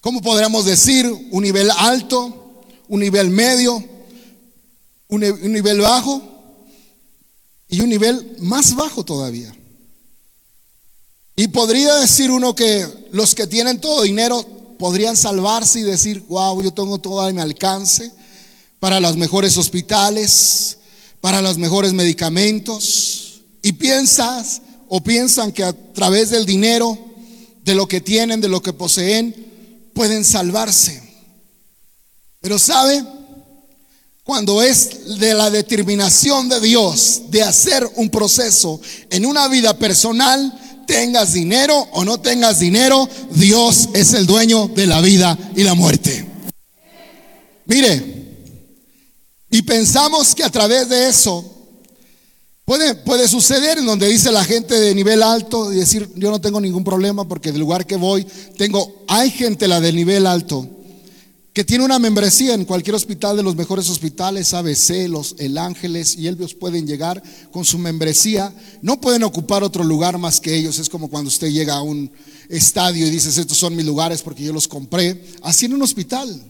[0.00, 1.04] ¿cómo podríamos decir?
[1.30, 3.84] Un nivel alto, un nivel medio,
[5.08, 6.22] un, nivel bajo
[7.68, 9.54] y un nivel más bajo todavía.
[11.36, 14.42] Y podría decir uno que los que tienen todo dinero
[14.78, 18.10] podrían salvarse y decir, wow, yo tengo todo a mi alcance
[18.80, 20.78] para los mejores hospitales,
[21.20, 23.15] para los mejores medicamentos.
[23.66, 26.96] Y piensas o piensan que a través del dinero,
[27.64, 29.34] de lo que tienen, de lo que poseen,
[29.92, 31.02] pueden salvarse.
[32.40, 33.04] Pero sabe,
[34.22, 40.84] cuando es de la determinación de Dios de hacer un proceso en una vida personal,
[40.86, 45.74] tengas dinero o no tengas dinero, Dios es el dueño de la vida y la
[45.74, 46.24] muerte.
[47.64, 48.46] Mire,
[49.50, 51.55] y pensamos que a través de eso
[52.66, 56.40] Puede, puede suceder en donde dice la gente de nivel alto y decir, yo no
[56.40, 58.26] tengo ningún problema porque del lugar que voy,
[58.58, 60.68] tengo, hay gente la de nivel alto
[61.56, 66.14] que tiene una membresía en cualquier hospital de los mejores hospitales, ABC, los El Ángeles,
[66.14, 68.52] y ellos pueden llegar con su membresía.
[68.82, 70.78] No pueden ocupar otro lugar más que ellos.
[70.78, 72.12] Es como cuando usted llega a un
[72.50, 75.18] estadio y dices, estos son mis lugares porque yo los compré.
[75.40, 76.42] Así en un hospital.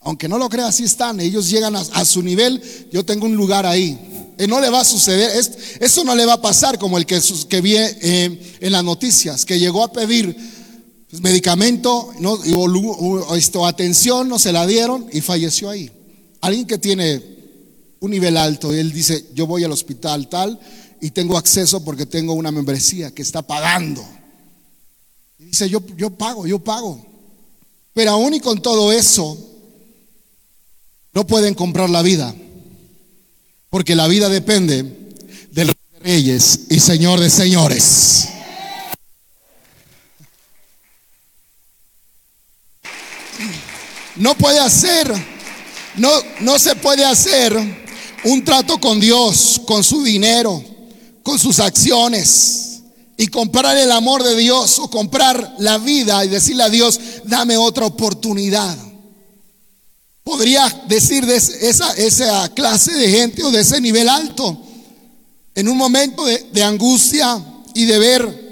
[0.00, 1.20] Aunque no lo crea, así están.
[1.20, 2.62] Ellos llegan a, su nivel.
[2.90, 3.98] Yo tengo un lugar ahí.
[4.38, 5.30] Eh, no le va a suceder.
[5.80, 9.44] eso no le va a pasar como el que, que vi eh, en las noticias,
[9.44, 10.36] que llegó a pedir
[11.08, 12.42] pues, medicamento, no,
[13.36, 15.90] esto, atención, no se la dieron y falleció ahí.
[16.40, 17.22] Alguien que tiene
[18.00, 20.58] un nivel alto, y él dice, yo voy al hospital tal
[21.00, 24.04] y tengo acceso porque tengo una membresía que está pagando.
[25.38, 27.04] Dice, yo, yo pago, yo pago.
[27.92, 29.38] Pero aún y con todo eso,
[31.12, 32.34] no pueden comprar la vida,
[33.74, 34.84] porque la vida depende
[35.50, 38.28] del rey de reyes y señor de señores.
[44.14, 45.12] No puede hacer,
[45.96, 46.08] no,
[46.42, 47.52] no se puede hacer
[48.22, 50.62] un trato con Dios, con su dinero,
[51.24, 52.82] con sus acciones
[53.16, 57.56] y comprar el amor de Dios o comprar la vida y decirle a Dios, dame
[57.56, 58.93] otra oportunidad.
[60.24, 64.58] Podría decir de esa, clase de gente o de ese nivel alto,
[65.54, 68.44] en un momento de, de angustia y de ver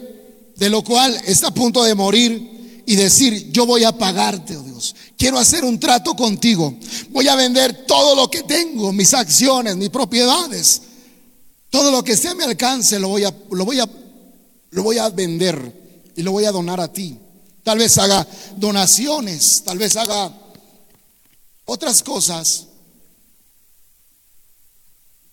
[0.56, 4.62] de lo cual está a punto de morir y decir, yo voy a pagarte, oh
[4.62, 4.94] Dios.
[5.16, 6.74] Quiero hacer un trato contigo.
[7.10, 10.82] Voy a vender todo lo que tengo, mis acciones, mis propiedades.
[11.70, 13.88] Todo lo que esté a mi alcance lo voy a, lo voy a,
[14.70, 17.16] lo voy a vender y lo voy a donar a ti.
[17.62, 20.32] Tal vez haga donaciones, tal vez haga
[21.72, 22.66] otras cosas,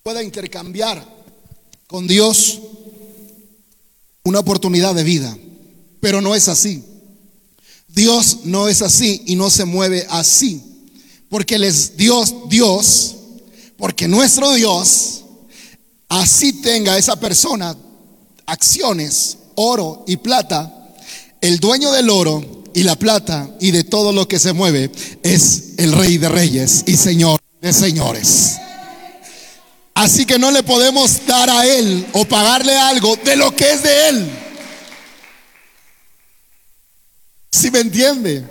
[0.02, 1.06] pueda intercambiar
[1.86, 2.60] con Dios
[4.24, 5.38] una oportunidad de vida.
[6.00, 6.82] Pero no es así.
[7.90, 10.64] Dios no es así y no se mueve así.
[11.30, 13.16] Porque Él Dios, Dios,
[13.78, 15.26] porque nuestro Dios,
[16.08, 17.76] así tenga esa persona
[18.46, 20.96] acciones, oro y plata,
[21.42, 24.90] el dueño del oro y la plata y de todo lo que se mueve
[25.22, 28.56] es el Rey de Reyes y Señor de Señores.
[29.94, 33.84] Así que no le podemos dar a Él o pagarle algo de lo que es
[33.84, 34.32] de Él.
[37.52, 38.48] Si me entiende?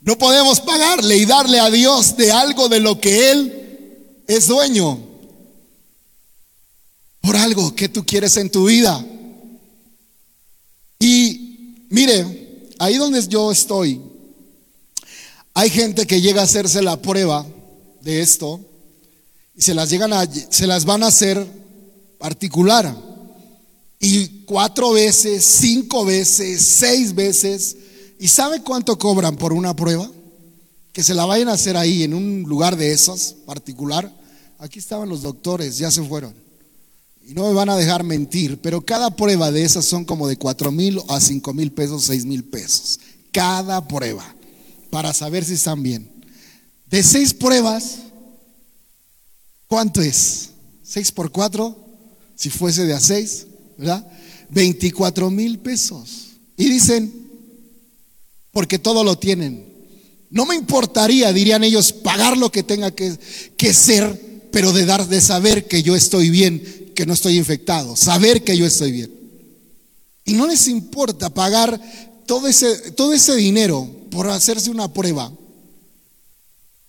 [0.00, 4.98] No podemos pagarle y darle a Dios de algo de lo que Él es dueño.
[7.20, 9.06] Por algo que tú quieres en tu vida.
[10.98, 12.43] Y mire,
[12.84, 14.00] ahí donde yo estoy,
[15.54, 17.46] hay gente que llega a hacerse la prueba
[18.02, 18.60] de esto
[19.56, 21.46] y se las llegan a, se las van a hacer
[22.18, 22.94] particular.
[24.00, 27.76] Y cuatro veces, cinco veces, seis veces.
[28.18, 30.10] ¿Y sabe cuánto cobran por una prueba?
[30.92, 34.12] Que se la vayan a hacer ahí, en un lugar de esas particular.
[34.58, 36.43] Aquí estaban los doctores, ya se fueron.
[37.26, 40.36] Y no me van a dejar mentir, pero cada prueba de esas son como de
[40.36, 43.00] cuatro mil a cinco mil pesos, seis mil pesos.
[43.32, 44.34] Cada prueba,
[44.90, 46.10] para saber si están bien.
[46.86, 48.00] De seis pruebas,
[49.66, 50.50] ¿cuánto es?
[50.82, 51.74] ¿Seis por cuatro?
[52.34, 53.46] Si fuese de a seis,
[53.78, 54.06] ¿verdad?
[54.50, 56.32] 24 mil pesos.
[56.58, 57.10] Y dicen,
[58.52, 59.64] porque todo lo tienen.
[60.28, 63.16] No me importaría, dirían ellos, pagar lo que tenga que,
[63.56, 67.96] que ser, pero de dar, de saber que yo estoy bien, que no estoy infectado,
[67.96, 69.12] saber que yo estoy bien.
[70.24, 71.80] Y no les importa pagar
[72.26, 75.32] todo ese, todo ese dinero por hacerse una prueba,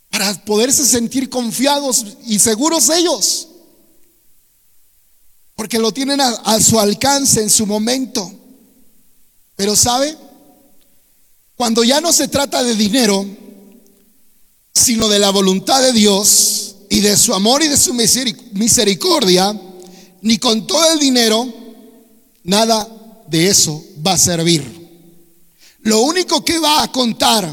[0.09, 3.49] para poderse sentir confiados y seguros ellos
[5.55, 8.31] porque lo tienen a, su alcance en su momento.
[9.55, 10.15] Pero ¿sabe?
[11.55, 13.25] Cuando ya no se trata de dinero,
[14.73, 19.59] sino de la voluntad de Dios y de su amor y de su misericordia,
[20.25, 21.47] ni con todo el dinero,
[22.43, 22.87] nada
[23.27, 24.63] de eso va a servir.
[25.81, 27.47] Lo único que va a contar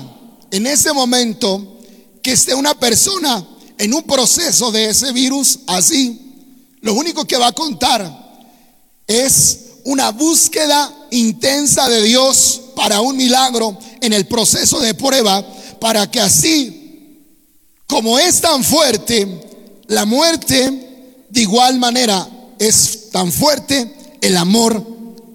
[0.50, 1.80] en ese momento
[2.22, 3.46] que esté una persona
[3.76, 6.18] en un proceso de ese virus así,
[6.80, 8.10] lo único que va a contar
[9.06, 15.46] es una búsqueda intensa de Dios para un milagro en el proceso de prueba,
[15.78, 17.18] para que así,
[17.86, 19.28] como es tan fuerte,
[19.88, 22.26] la muerte, de igual manera
[22.68, 24.86] es tan fuerte el amor,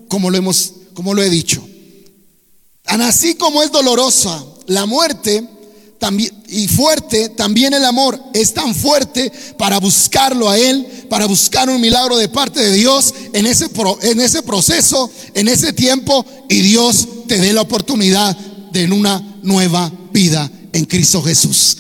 [0.07, 1.61] como lo hemos, como lo he dicho.
[2.83, 5.47] Tan así como es dolorosa la muerte,
[5.99, 11.69] también, y fuerte también el amor es tan fuerte para buscarlo a Él, para buscar
[11.69, 13.69] un milagro de parte de Dios en ese,
[14.03, 18.37] en ese proceso, en ese tiempo, y Dios te dé la oportunidad
[18.71, 21.77] de una nueva vida en Cristo Jesús.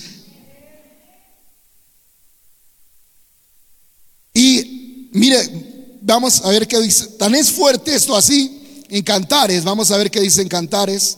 [4.33, 7.07] Y mire, vamos a ver qué dice.
[7.19, 9.63] Tan es fuerte esto así en Cantares.
[9.63, 11.17] Vamos a ver qué dice en Cantares.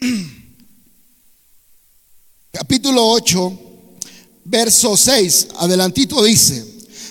[2.54, 3.58] capítulo 8,
[4.44, 6.64] verso 6, adelantito dice,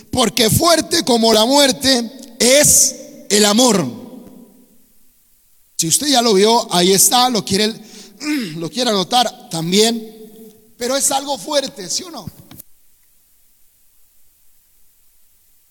[0.09, 2.95] porque fuerte como la muerte es
[3.29, 3.85] el amor.
[5.77, 7.73] Si usted ya lo vio, ahí está, lo quiere,
[8.55, 12.25] lo quiere anotar también, pero es algo fuerte, ¿sí o no?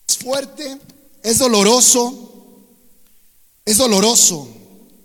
[0.09, 0.79] Es fuerte,
[1.23, 2.67] es doloroso,
[3.65, 4.49] es doloroso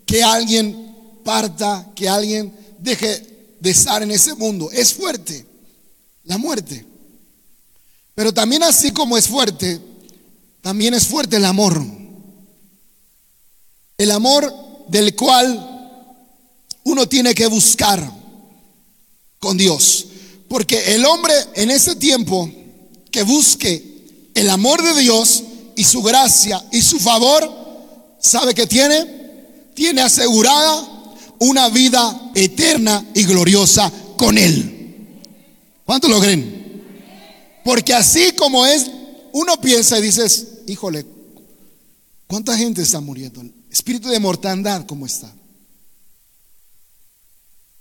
[0.06, 4.70] que alguien parta, que alguien deje de estar en ese mundo.
[4.72, 5.46] Es fuerte
[6.24, 6.86] la muerte.
[8.16, 9.80] Pero también así como es fuerte,
[10.62, 11.84] también es fuerte el amor.
[13.98, 14.54] El amor
[14.88, 15.76] del cual
[16.84, 18.12] uno tiene que buscar
[19.40, 20.08] con Dios.
[20.48, 22.50] Porque el hombre en ese tiempo
[23.12, 23.97] que busque
[24.38, 25.44] el amor de Dios
[25.76, 27.52] y su gracia y su favor,
[28.20, 29.72] ¿sabe que tiene?
[29.74, 30.88] Tiene asegurada
[31.40, 35.24] una vida eterna y gloriosa con Él.
[35.86, 36.84] ¿Cuánto lo creen?
[37.66, 38.92] Porque así como es,
[39.34, 41.04] uno piensa y dices, híjole,
[42.28, 43.44] ¿cuánta gente está muriendo?
[43.72, 45.34] espíritu de mortandad, ¿cómo está?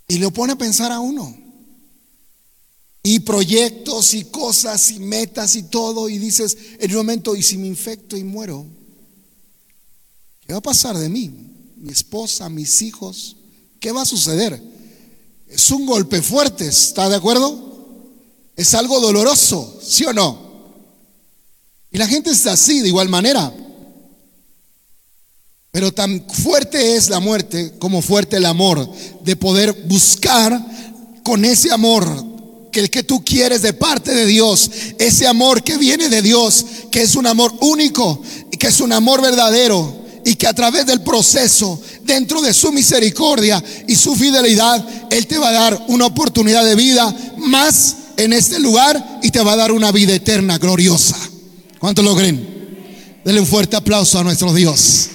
[0.08, 1.45] Y lo pone a pensar a uno.
[3.08, 6.08] Y proyectos y cosas y metas y todo.
[6.08, 8.66] Y dices, en un momento, ¿y si me infecto y muero?
[10.44, 11.30] ¿Qué va a pasar de mí?
[11.76, 13.36] Mi esposa, mis hijos.
[13.78, 14.60] ¿Qué va a suceder?
[15.48, 18.02] Es un golpe fuerte, ¿está de acuerdo?
[18.56, 20.74] Es algo doloroso, ¿sí o no?
[21.92, 23.54] Y la gente está así, de igual manera.
[25.70, 28.90] Pero tan fuerte es la muerte como fuerte el amor
[29.22, 30.60] de poder buscar
[31.22, 32.34] con ese amor
[32.76, 36.66] que el que tú quieres de parte de Dios, ese amor que viene de Dios,
[36.90, 38.20] que es un amor único
[38.52, 42.72] y que es un amor verdadero y que a través del proceso, dentro de su
[42.72, 48.34] misericordia y su fidelidad, Él te va a dar una oportunidad de vida más en
[48.34, 51.16] este lugar y te va a dar una vida eterna, gloriosa.
[51.78, 53.16] ¿Cuánto lo creen?
[53.24, 55.08] Denle un fuerte aplauso a nuestro Dios.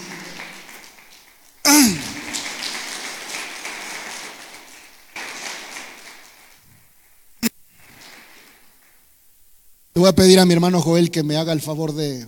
[9.94, 12.26] Le voy a pedir a mi hermano Joel que me haga el favor de,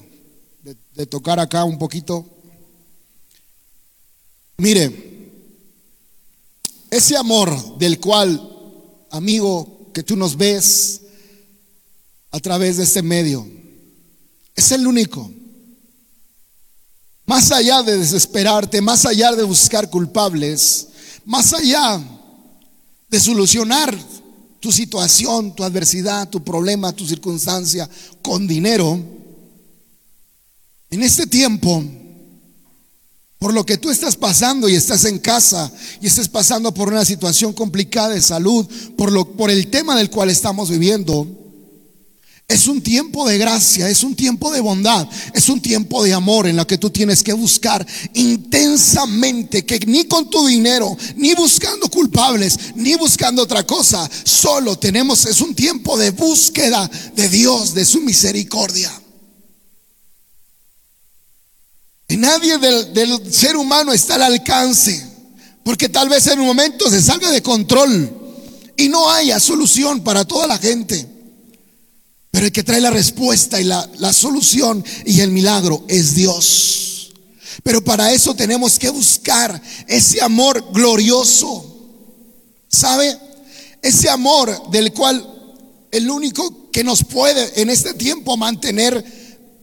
[0.93, 2.25] de tocar acá un poquito.
[4.57, 5.13] Mire,
[6.91, 8.39] ese amor del cual,
[9.11, 11.01] amigo, que tú nos ves
[12.31, 13.47] a través de este medio,
[14.55, 15.31] es el único.
[17.25, 20.89] más allá de desesperarte, más allá de buscar culpables,
[21.23, 22.03] más allá
[23.07, 23.97] de solucionar
[24.63, 27.89] tu situación, tu adversidad, tu problema, tu circunstancia
[28.21, 28.97] con dinero,
[30.89, 31.83] en este tiempo,
[33.39, 37.03] por lo que tú estás pasando y estás en casa y estás pasando por una
[37.03, 41.27] situación complicada de salud, por, lo, por el tema del cual estamos viviendo,
[42.47, 46.45] es un tiempo de gracia, es un tiempo de bondad, es un tiempo de amor
[46.45, 51.89] en lo que tú tienes que buscar intensamente, que ni con tu dinero, ni buscando
[51.89, 57.85] culpables, ni buscando otra cosa, solo tenemos, es un tiempo de búsqueda de Dios, de
[57.85, 58.91] su misericordia.
[62.09, 65.03] Y nadie del, del ser humano está al alcance,
[65.63, 68.19] porque tal vez en un momento se salga de control
[68.75, 71.12] y no haya solución para toda la gente.
[72.33, 77.13] Pero el que trae la respuesta y la, solución y el milagro es Dios.
[77.61, 81.63] Pero para eso tenemos que buscar ese amor glorioso.
[82.67, 83.15] ¿Sabe?
[83.83, 85.23] Ese amor del cual
[85.91, 89.05] el único que nos puede en este tiempo mantener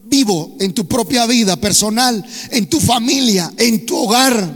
[0.05, 4.49] vivo en tu propia vida personal, en tu familia, en tu hogar.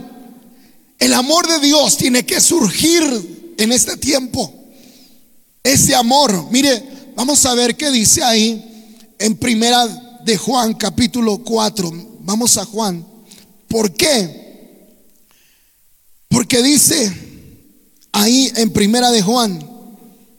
[1.01, 4.55] El amor de Dios tiene que surgir en este tiempo.
[5.65, 9.87] Ese amor, mire, Vamos a ver qué dice ahí en primera
[10.25, 11.93] de Juan capítulo 4.
[12.21, 13.07] Vamos a Juan.
[13.69, 14.99] ¿Por qué?
[16.29, 17.13] Porque dice
[18.11, 19.65] ahí en primera de Juan,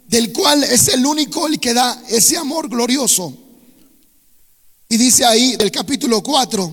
[0.07, 3.33] del cual es el único el que da ese amor glorioso.
[4.89, 6.71] Y dice ahí del capítulo 4,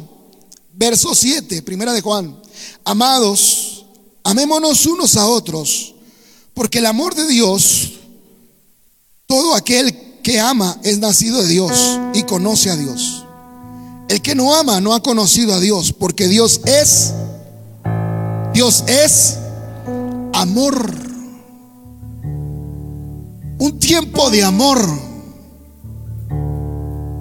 [0.72, 2.36] verso 7, primera de Juan,
[2.84, 3.86] amados,
[4.24, 5.94] amémonos unos a otros,
[6.54, 7.92] porque el amor de Dios
[9.32, 11.72] todo aquel que ama es nacido de Dios
[12.12, 13.24] y conoce a Dios.
[14.10, 17.14] El que no ama no ha conocido a Dios, porque Dios es,
[18.52, 19.38] Dios es
[20.34, 20.94] amor.
[23.58, 24.86] Un tiempo de amor.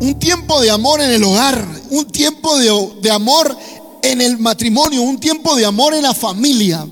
[0.01, 1.65] Un tiempo de amor en el hogar.
[1.91, 3.57] Un tiempo de, de amor
[4.01, 5.01] en el matrimonio.
[5.01, 6.85] Un tiempo de amor en la familia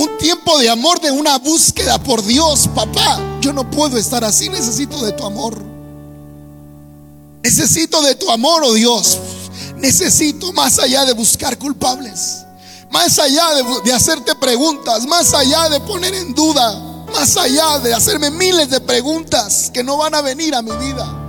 [0.00, 2.68] un tiempo de amor, de una búsqueda por Dios.
[2.74, 5.62] Papá, yo no puedo estar así, necesito de tu amor.
[7.42, 9.18] Necesito de tu amor, oh Dios.
[9.76, 12.38] Necesito más allá de buscar culpables,
[12.90, 13.44] más allá
[13.84, 18.80] de, hacerte preguntas, más allá de poner en duda, más allá de hacerme miles de
[18.80, 21.19] preguntas que no van a venir a mi vida.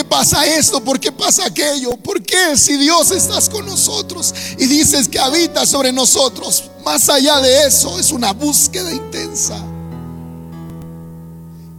[0.00, 0.82] Qué pasa esto?
[0.82, 1.94] ¿Por qué pasa aquello?
[1.98, 6.70] ¿Por qué si Dios estás con nosotros y dices que habita sobre nosotros?
[6.82, 9.62] Más allá de eso es una búsqueda intensa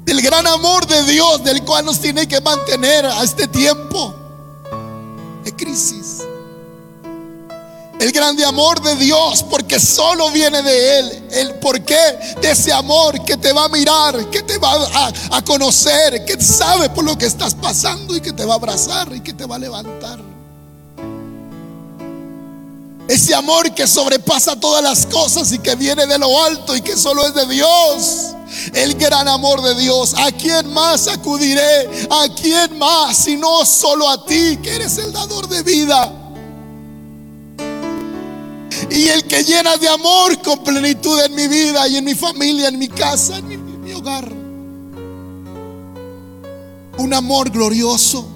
[0.05, 4.13] del gran amor de Dios del cual nos tiene que mantener a este tiempo
[5.43, 6.01] de crisis
[8.02, 11.24] el grande amor de Dios, porque solo viene de Él.
[11.34, 14.74] El porqué de ese amor que te va a mirar, que te va
[15.30, 19.14] a, conocer, que sabe por lo que estás pasando y que te va a abrazar
[19.14, 20.20] y que te va a levantar.
[23.08, 26.97] Ese amor que sobrepasa todas las cosas y que viene de lo alto y que
[26.97, 28.30] solo es de Dios.
[28.74, 30.16] El gran amor de Dios.
[30.18, 32.08] ¿A quién más acudiré?
[32.10, 33.16] ¿A quién más?
[33.16, 36.20] Si no solo a ti, que eres el dador de vida
[38.91, 42.67] y el que llena de amor con plenitud en mi vida y en mi familia,
[42.67, 43.47] en mi casa, en
[43.81, 44.29] mi, hogar.
[46.97, 48.27] Un amor glorioso,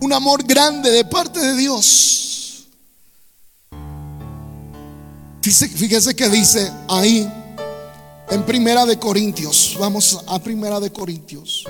[0.00, 2.66] un amor grande de parte de Dios.
[5.42, 7.30] Fíjese, que dice ahí
[8.30, 11.64] en Primera de Corintios, vamos a Primera de Corintios.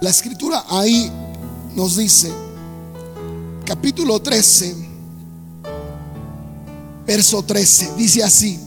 [0.00, 1.10] La escritura ahí
[1.74, 2.32] nos dice,
[3.64, 4.74] capítulo 13,
[7.06, 8.58] verso 13, dice así,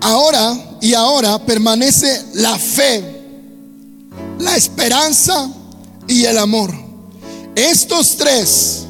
[0.00, 3.22] ahora y ahora permanece la fe,
[4.38, 5.50] la esperanza
[6.06, 6.72] y el amor.
[7.54, 8.84] Estos tres,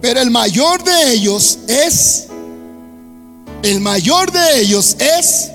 [0.00, 2.26] pero el mayor de ellos es,
[3.62, 5.50] el mayor de ellos es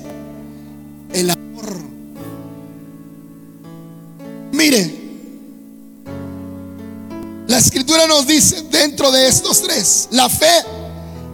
[8.12, 10.64] nos dice dentro de estos tres, la fe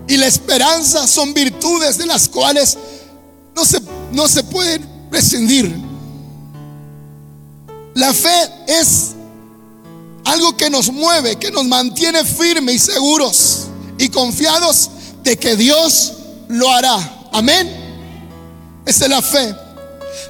[0.07, 2.79] y la esperanza son virtudes de las cuales
[3.55, 3.81] no se,
[4.13, 5.75] no se pueden prescindir.
[7.95, 9.11] La fe es
[10.25, 13.67] algo que nos mueve, que nos mantiene firmes y seguros
[13.99, 14.91] y confiados
[15.25, 16.13] de que Dios
[16.49, 17.29] lo hará.
[17.33, 17.69] Amén.
[18.87, 19.55] Esa es la fe.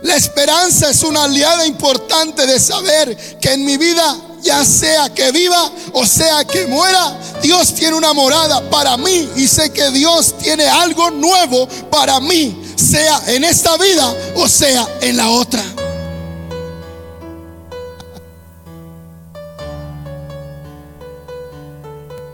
[0.02, 5.30] La esperanza es una aliada importante de saber que en mi vida, ya sea que
[5.32, 10.36] viva o sea que muera, Dios tiene una morada para mí y sé que Dios
[10.38, 15.62] tiene algo nuevo para mí, sea en esta vida o sea en la otra.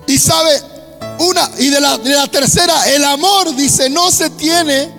[0.06, 0.62] Y sabe,
[1.18, 4.92] una, y de la, de la tercera, el amor, dice, no se tiene,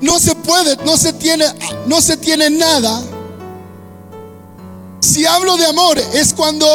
[0.00, 1.46] no se puede, no se tiene,
[1.86, 3.02] no se tiene nada.
[5.04, 6.66] Si hablo de amor es cuando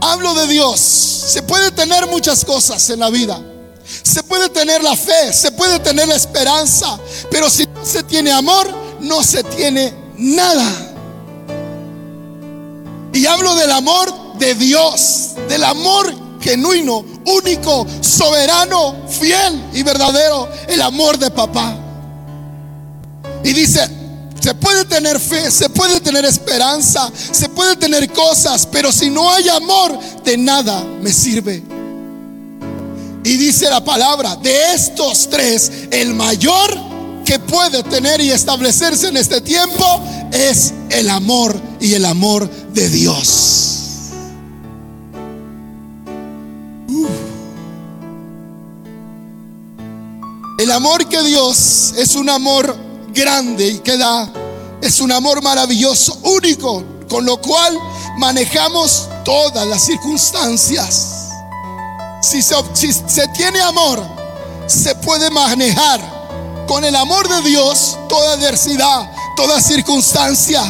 [0.00, 0.78] hablo de Dios.
[0.78, 3.40] Se puede tener muchas cosas en la vida.
[3.84, 6.96] Se puede tener la fe, se puede tener la esperanza,
[7.28, 10.64] pero si no se tiene amor, no se tiene nada.
[13.12, 20.80] Y hablo del amor de Dios, del amor genuino, único, soberano, fiel y verdadero, el
[20.82, 21.74] amor de papá.
[23.42, 23.99] Y dice,
[24.50, 29.30] se puede tener fe, se puede tener esperanza, se puede tener cosas, pero si no
[29.30, 31.62] hay amor, de nada me sirve.
[33.22, 36.76] Y dice la palabra, de estos tres, el mayor
[37.24, 39.84] que puede tener y establecerse en este tiempo
[40.32, 43.76] es el amor y el amor de Dios.
[50.58, 54.32] El amor que Dios es un amor grande y que da,
[54.82, 57.78] es un amor maravilloso, único, con lo cual
[58.16, 61.16] manejamos todas las circunstancias.
[62.22, 64.02] Si se, tiene amor,
[64.66, 66.00] se puede manejar
[66.66, 70.62] con el amor de Dios toda adversidad, toda circunstancia.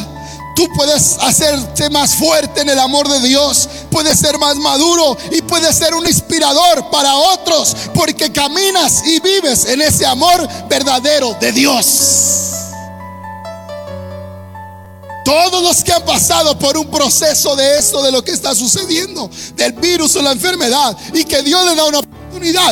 [0.55, 5.41] Tú puedes hacerte más fuerte en el amor de Dios, puedes ser más maduro y
[5.41, 11.51] puedes ser un inspirador para otros porque caminas y vives en ese amor verdadero de
[11.51, 12.60] Dios.
[15.31, 19.31] Todos los que han pasado por un proceso de esto, de lo que está sucediendo,
[19.55, 22.01] del virus o la enfermedad, y que Dios le da una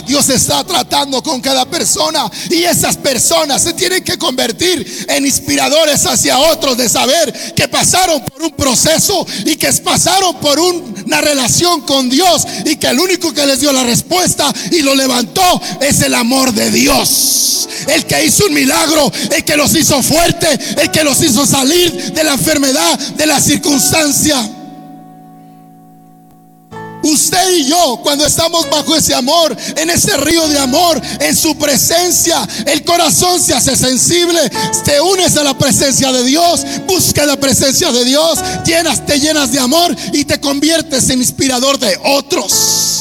[0.05, 6.05] Dios está tratando con cada persona y esas personas se tienen que convertir en inspiradores
[6.07, 11.81] hacia otros de saber que pasaron por un proceso y que pasaron por una relación
[11.81, 16.01] con Dios y que el único que les dio la respuesta y lo levantó es
[16.01, 17.69] el amor de Dios.
[17.87, 20.47] El que hizo un milagro, el que los hizo fuerte,
[20.81, 24.58] el que los hizo salir de la enfermedad, de la circunstancia.
[27.03, 31.57] Usted y yo, cuando estamos bajo ese amor, en ese río de amor, en su
[31.57, 34.49] presencia, el corazón se hace sensible.
[34.83, 39.51] Te unes a la presencia de Dios, busca la presencia de Dios, llenas, te llenas
[39.51, 42.99] de amor y te conviertes en inspirador de otros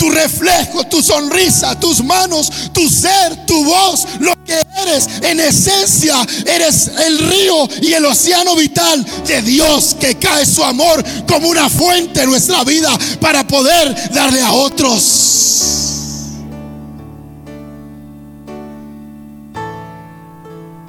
[0.00, 4.39] tu reflejo, tu sonrisa, tus manos, tu ser, tu voz, lo
[4.82, 6.14] eres en esencia,
[6.46, 11.68] eres el río y el océano vital de Dios que cae su amor como una
[11.68, 15.40] fuente en nuestra vida para poder darle a otros.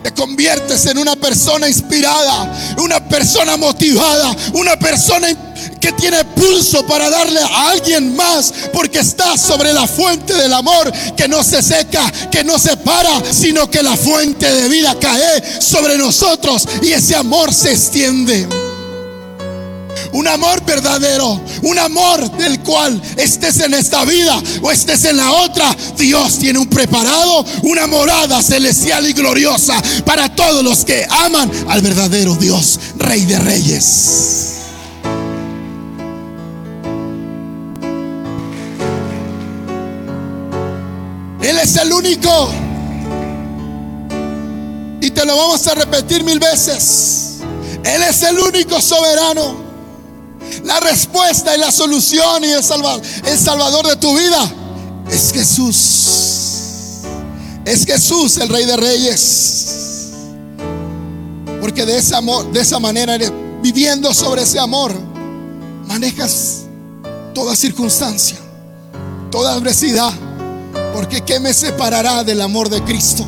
[0.04, 5.30] Te conviertes en una persona inspirada, una persona motivada, una persona
[5.82, 10.92] que tiene pulso para darle a alguien más, porque está sobre la fuente del amor
[11.18, 15.62] que no se seca, que no se para, sino que la fuente de vida cae
[15.62, 18.48] sobre nosotros y ese amor se extiende
[20.14, 25.32] un amor verdadero, un amor del cual estés en esta vida o estés en la
[25.32, 31.50] otra, Dios tiene un preparado, una morada celestial y gloriosa para todos los que aman
[31.70, 34.61] al verdadero Dios, Rey de Reyes.
[41.62, 42.50] Él es el único.
[45.00, 47.38] Y te lo vamos a repetir mil veces.
[47.84, 49.62] Él es el único soberano.
[50.64, 54.52] La respuesta y la solución y el salvador, el salvador de tu vida
[55.10, 57.02] es Jesús.
[57.64, 59.76] Es Jesús el Rey de Reyes.
[61.62, 62.16] Porque de ese
[62.52, 63.18] de esa manera,
[63.62, 64.96] viviendo sobre ese amor,
[65.88, 66.64] manejas
[67.36, 68.38] toda circunstancia,
[69.30, 70.12] toda adversidad.
[70.94, 73.26] Porque ¿qué me separará del amor de Cristo?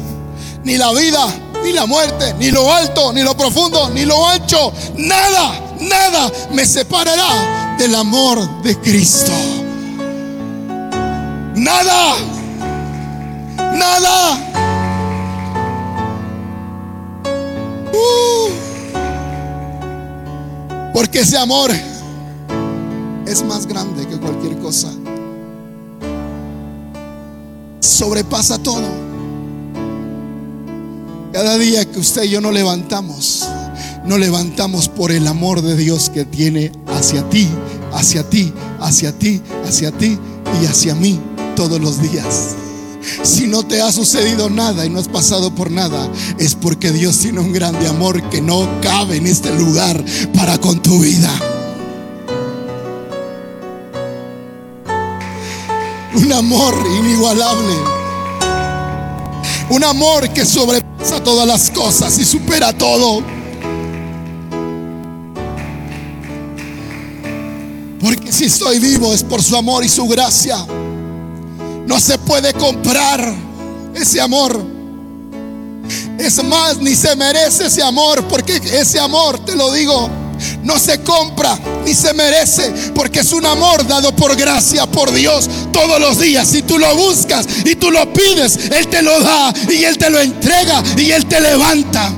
[0.64, 1.26] Ni la vida,
[1.64, 6.66] ni la muerte, ni lo alto, ni lo profundo, ni lo ancho, nada nada me
[6.66, 9.32] separará del amor de Cristo.
[11.56, 12.16] Nada,
[13.74, 14.50] nada.
[17.94, 18.50] Uh.
[20.94, 21.72] porque ese amor
[23.26, 24.90] es más grande que cualquier cosa.
[27.84, 28.82] Sobrepasa todo.
[31.34, 33.46] Cada día que usted y yo nos levantamos,
[34.06, 37.50] nos levantamos por el amor de Dios que tiene hacia ti,
[37.92, 40.18] hacia ti, hacia ti, hacia ti
[40.62, 41.20] y hacia mí
[41.58, 42.56] todos los días.
[43.22, 47.18] Si no te ha sucedido nada y no has pasado por nada, es porque Dios
[47.18, 50.02] tiene un grande amor que no cabe en este lugar
[50.34, 51.53] para con tu vida.
[56.16, 57.76] Un amor inigualable.
[59.70, 63.24] Un amor que sobrepasa todas las cosas y supera todo.
[68.00, 70.58] Porque si estoy vivo es por su amor y su gracia.
[71.88, 73.34] No se puede comprar
[73.96, 74.64] ese amor.
[76.20, 80.10] Es más, ni se merece ese amor, porque ese amor, te lo digo,
[80.64, 85.50] no se compra ni se merece, porque es un amor dado por gracia, por Dios,
[85.72, 86.48] todos los días.
[86.48, 90.10] Si tú lo buscas y tú lo pides, Él te lo da y Él te
[90.10, 92.14] lo entrega y Él te levanta.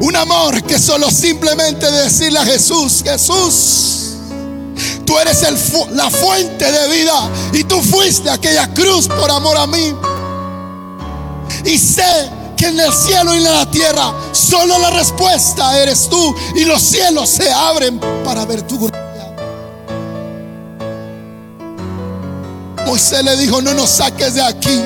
[0.00, 3.98] Un amor que solo simplemente decirle a Jesús, Jesús,
[5.04, 5.42] tú eres
[5.90, 9.92] la fuente de vida y tú fuiste aquella cruz por amor a mí.
[11.64, 16.34] Y sé que en el cielo y en la tierra solo la respuesta eres tú
[16.56, 18.98] y los cielos se abren para ver tu gloria.
[22.84, 24.82] Moisés le dijo, no nos saques de aquí.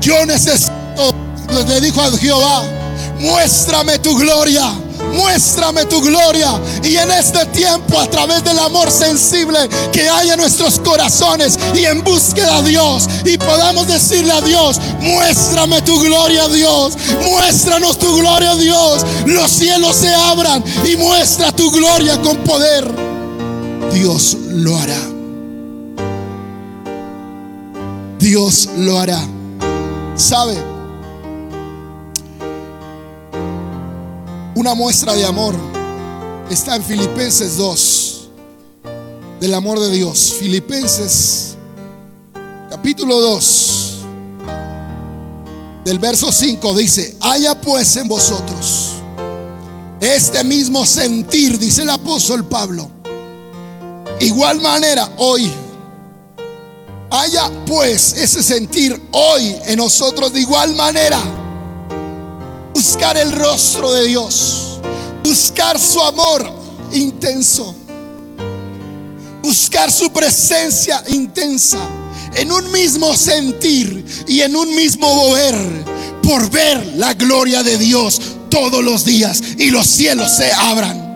[0.00, 1.14] Yo necesito,
[1.68, 2.62] le dijo a Jehová,
[3.18, 4.70] muéstrame tu gloria.
[5.12, 6.60] Muéstrame tu gloria.
[6.82, 9.58] Y en este tiempo, a través del amor sensible
[9.92, 14.80] que hay en nuestros corazones y en búsqueda a Dios, y podamos decirle a Dios,
[15.00, 16.94] muéstrame tu gloria, Dios.
[17.22, 19.04] Muéstranos tu gloria, Dios.
[19.26, 22.90] Los cielos se abran y muestra tu gloria con poder.
[23.92, 25.00] Dios lo hará.
[28.18, 29.20] Dios lo hará.
[30.16, 30.69] ¿Sabe?
[34.60, 35.54] Una muestra de amor
[36.50, 38.28] está en Filipenses 2,
[39.40, 40.34] del amor de Dios.
[40.38, 41.56] Filipenses
[42.68, 43.94] capítulo 2,
[45.82, 48.90] del verso 5 dice, haya pues en vosotros
[49.98, 52.90] este mismo sentir, dice el apóstol Pablo.
[54.20, 55.50] Igual manera hoy,
[57.10, 61.39] haya pues ese sentir hoy en nosotros de igual manera
[62.74, 64.80] buscar el rostro de Dios,
[65.22, 66.50] buscar su amor
[66.92, 67.74] intenso,
[69.42, 71.78] buscar su presencia intensa
[72.34, 75.56] en un mismo sentir y en un mismo mover
[76.22, 81.10] por ver la gloria de Dios todos los días y los cielos se abran.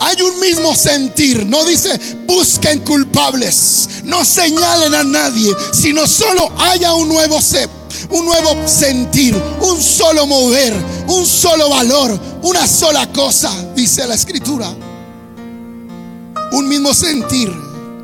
[0.00, 1.90] Hay un mismo sentir, no dice
[2.26, 7.68] busquen culpables, no señalen a nadie, sino solo haya un nuevo ser
[8.10, 10.74] un nuevo sentir, un solo mover,
[11.08, 14.68] un solo valor, una sola cosa, dice la escritura.
[16.52, 17.52] Un mismo sentir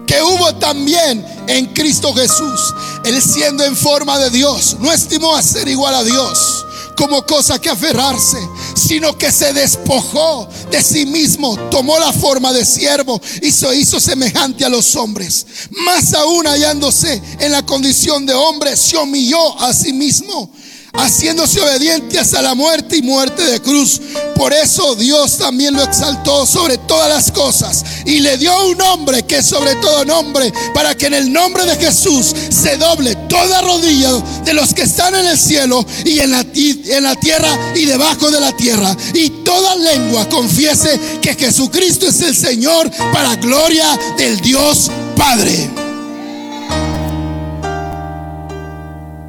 [0.07, 2.75] que hubo también en Cristo Jesús.
[3.05, 6.66] Él siendo en forma de Dios, no estimó a ser igual a Dios
[6.97, 8.39] como cosa que aferrarse,
[8.75, 14.01] sino que se despojó de sí mismo, tomó la forma de siervo y se hizo
[14.01, 15.47] semejante a los hombres.
[15.71, 20.51] Más aún hallándose en la condición de hombre, se humilló a sí mismo
[20.99, 24.01] haciéndose obediente hasta la muerte y muerte de cruz.
[24.35, 29.25] Por eso Dios también lo exaltó sobre todas las cosas y le dio un nombre
[29.25, 33.63] que es sobre todo nombre, para que en el nombre de Jesús se doble toda
[33.63, 34.13] rodilla
[34.45, 38.31] de los que están en el cielo y en la, en la tierra y debajo
[38.31, 38.97] de la tierra.
[39.15, 45.86] Y toda lengua confiese que Jesucristo es el Señor para gloria del Dios Padre.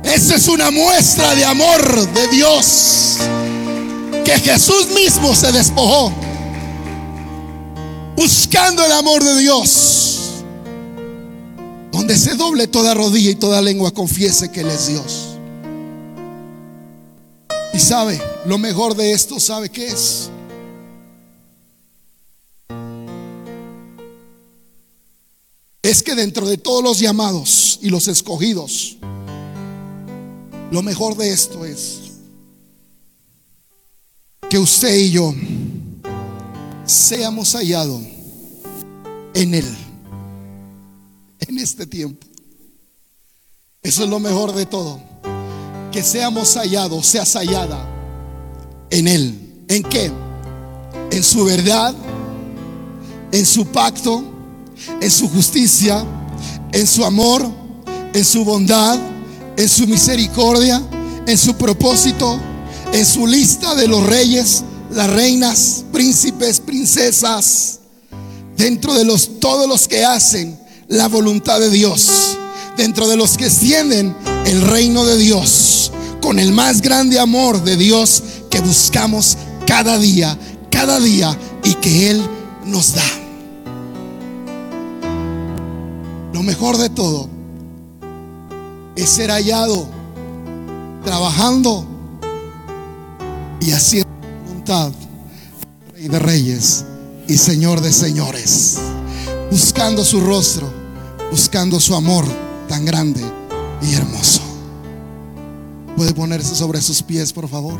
[0.07, 3.17] Esa es una muestra de amor de Dios.
[4.23, 6.13] Que Jesús mismo se despojó.
[8.15, 10.43] Buscando el amor de Dios.
[11.91, 15.37] Donde se doble toda rodilla y toda lengua confiese que Él es Dios.
[17.73, 20.29] Y sabe, lo mejor de esto, ¿sabe qué es?
[25.83, 28.97] Es que dentro de todos los llamados y los escogidos,
[30.72, 31.99] lo mejor de esto es
[34.49, 35.34] que usted y yo
[36.86, 38.01] seamos hallados
[39.34, 39.78] en Él,
[41.39, 42.26] en este tiempo.
[43.82, 44.99] Eso es lo mejor de todo.
[45.91, 47.88] Que seamos hallados, seas hallada
[48.89, 49.63] en Él.
[49.68, 50.11] ¿En qué?
[51.11, 51.93] En su verdad,
[53.32, 54.24] en su pacto,
[55.01, 56.05] en su justicia,
[56.72, 57.68] en su amor
[58.18, 58.97] en su bondad,
[59.57, 60.81] en su misericordia,
[61.25, 62.39] en su propósito,
[62.93, 67.79] en su lista de los reyes, las reinas, príncipes, princesas,
[68.55, 72.37] dentro de los todos los que hacen la voluntad de Dios,
[72.77, 75.91] dentro de los que extienden el reino de Dios,
[76.21, 80.37] con el más grande amor de Dios que buscamos cada día,
[80.69, 82.21] cada día y que Él
[82.63, 83.03] nos da.
[86.31, 87.36] Lo mejor de todo
[88.97, 89.87] es ser hallado
[91.05, 91.85] trabajando
[93.61, 94.09] y haciendo
[94.45, 94.91] voluntad,
[95.93, 96.83] Rey de Reyes
[97.27, 98.79] y Señor de Señores,
[99.51, 100.67] buscando su rostro,
[101.31, 102.25] buscando su amor
[102.67, 103.21] tan grande
[103.83, 104.41] y hermoso.
[105.95, 107.79] ¿Puede ponerse sobre sus pies, por favor?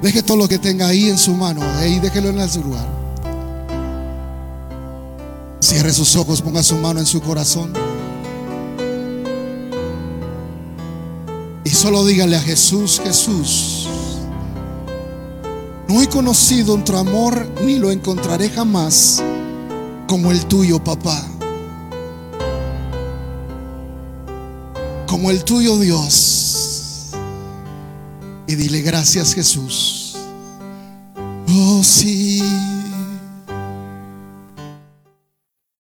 [0.00, 2.88] Deje todo lo que tenga ahí en su mano, ahí déjelo en su lugar.
[5.60, 7.87] Cierre sus ojos, ponga su mano en su corazón.
[11.78, 13.88] Solo dígale a Jesús, Jesús,
[15.88, 19.22] no he conocido otro amor ni lo encontraré jamás
[20.08, 21.24] como el tuyo, papá.
[25.06, 27.10] Como el tuyo, Dios.
[28.48, 30.16] Y dile gracias, Jesús.
[31.48, 32.42] Oh, sí.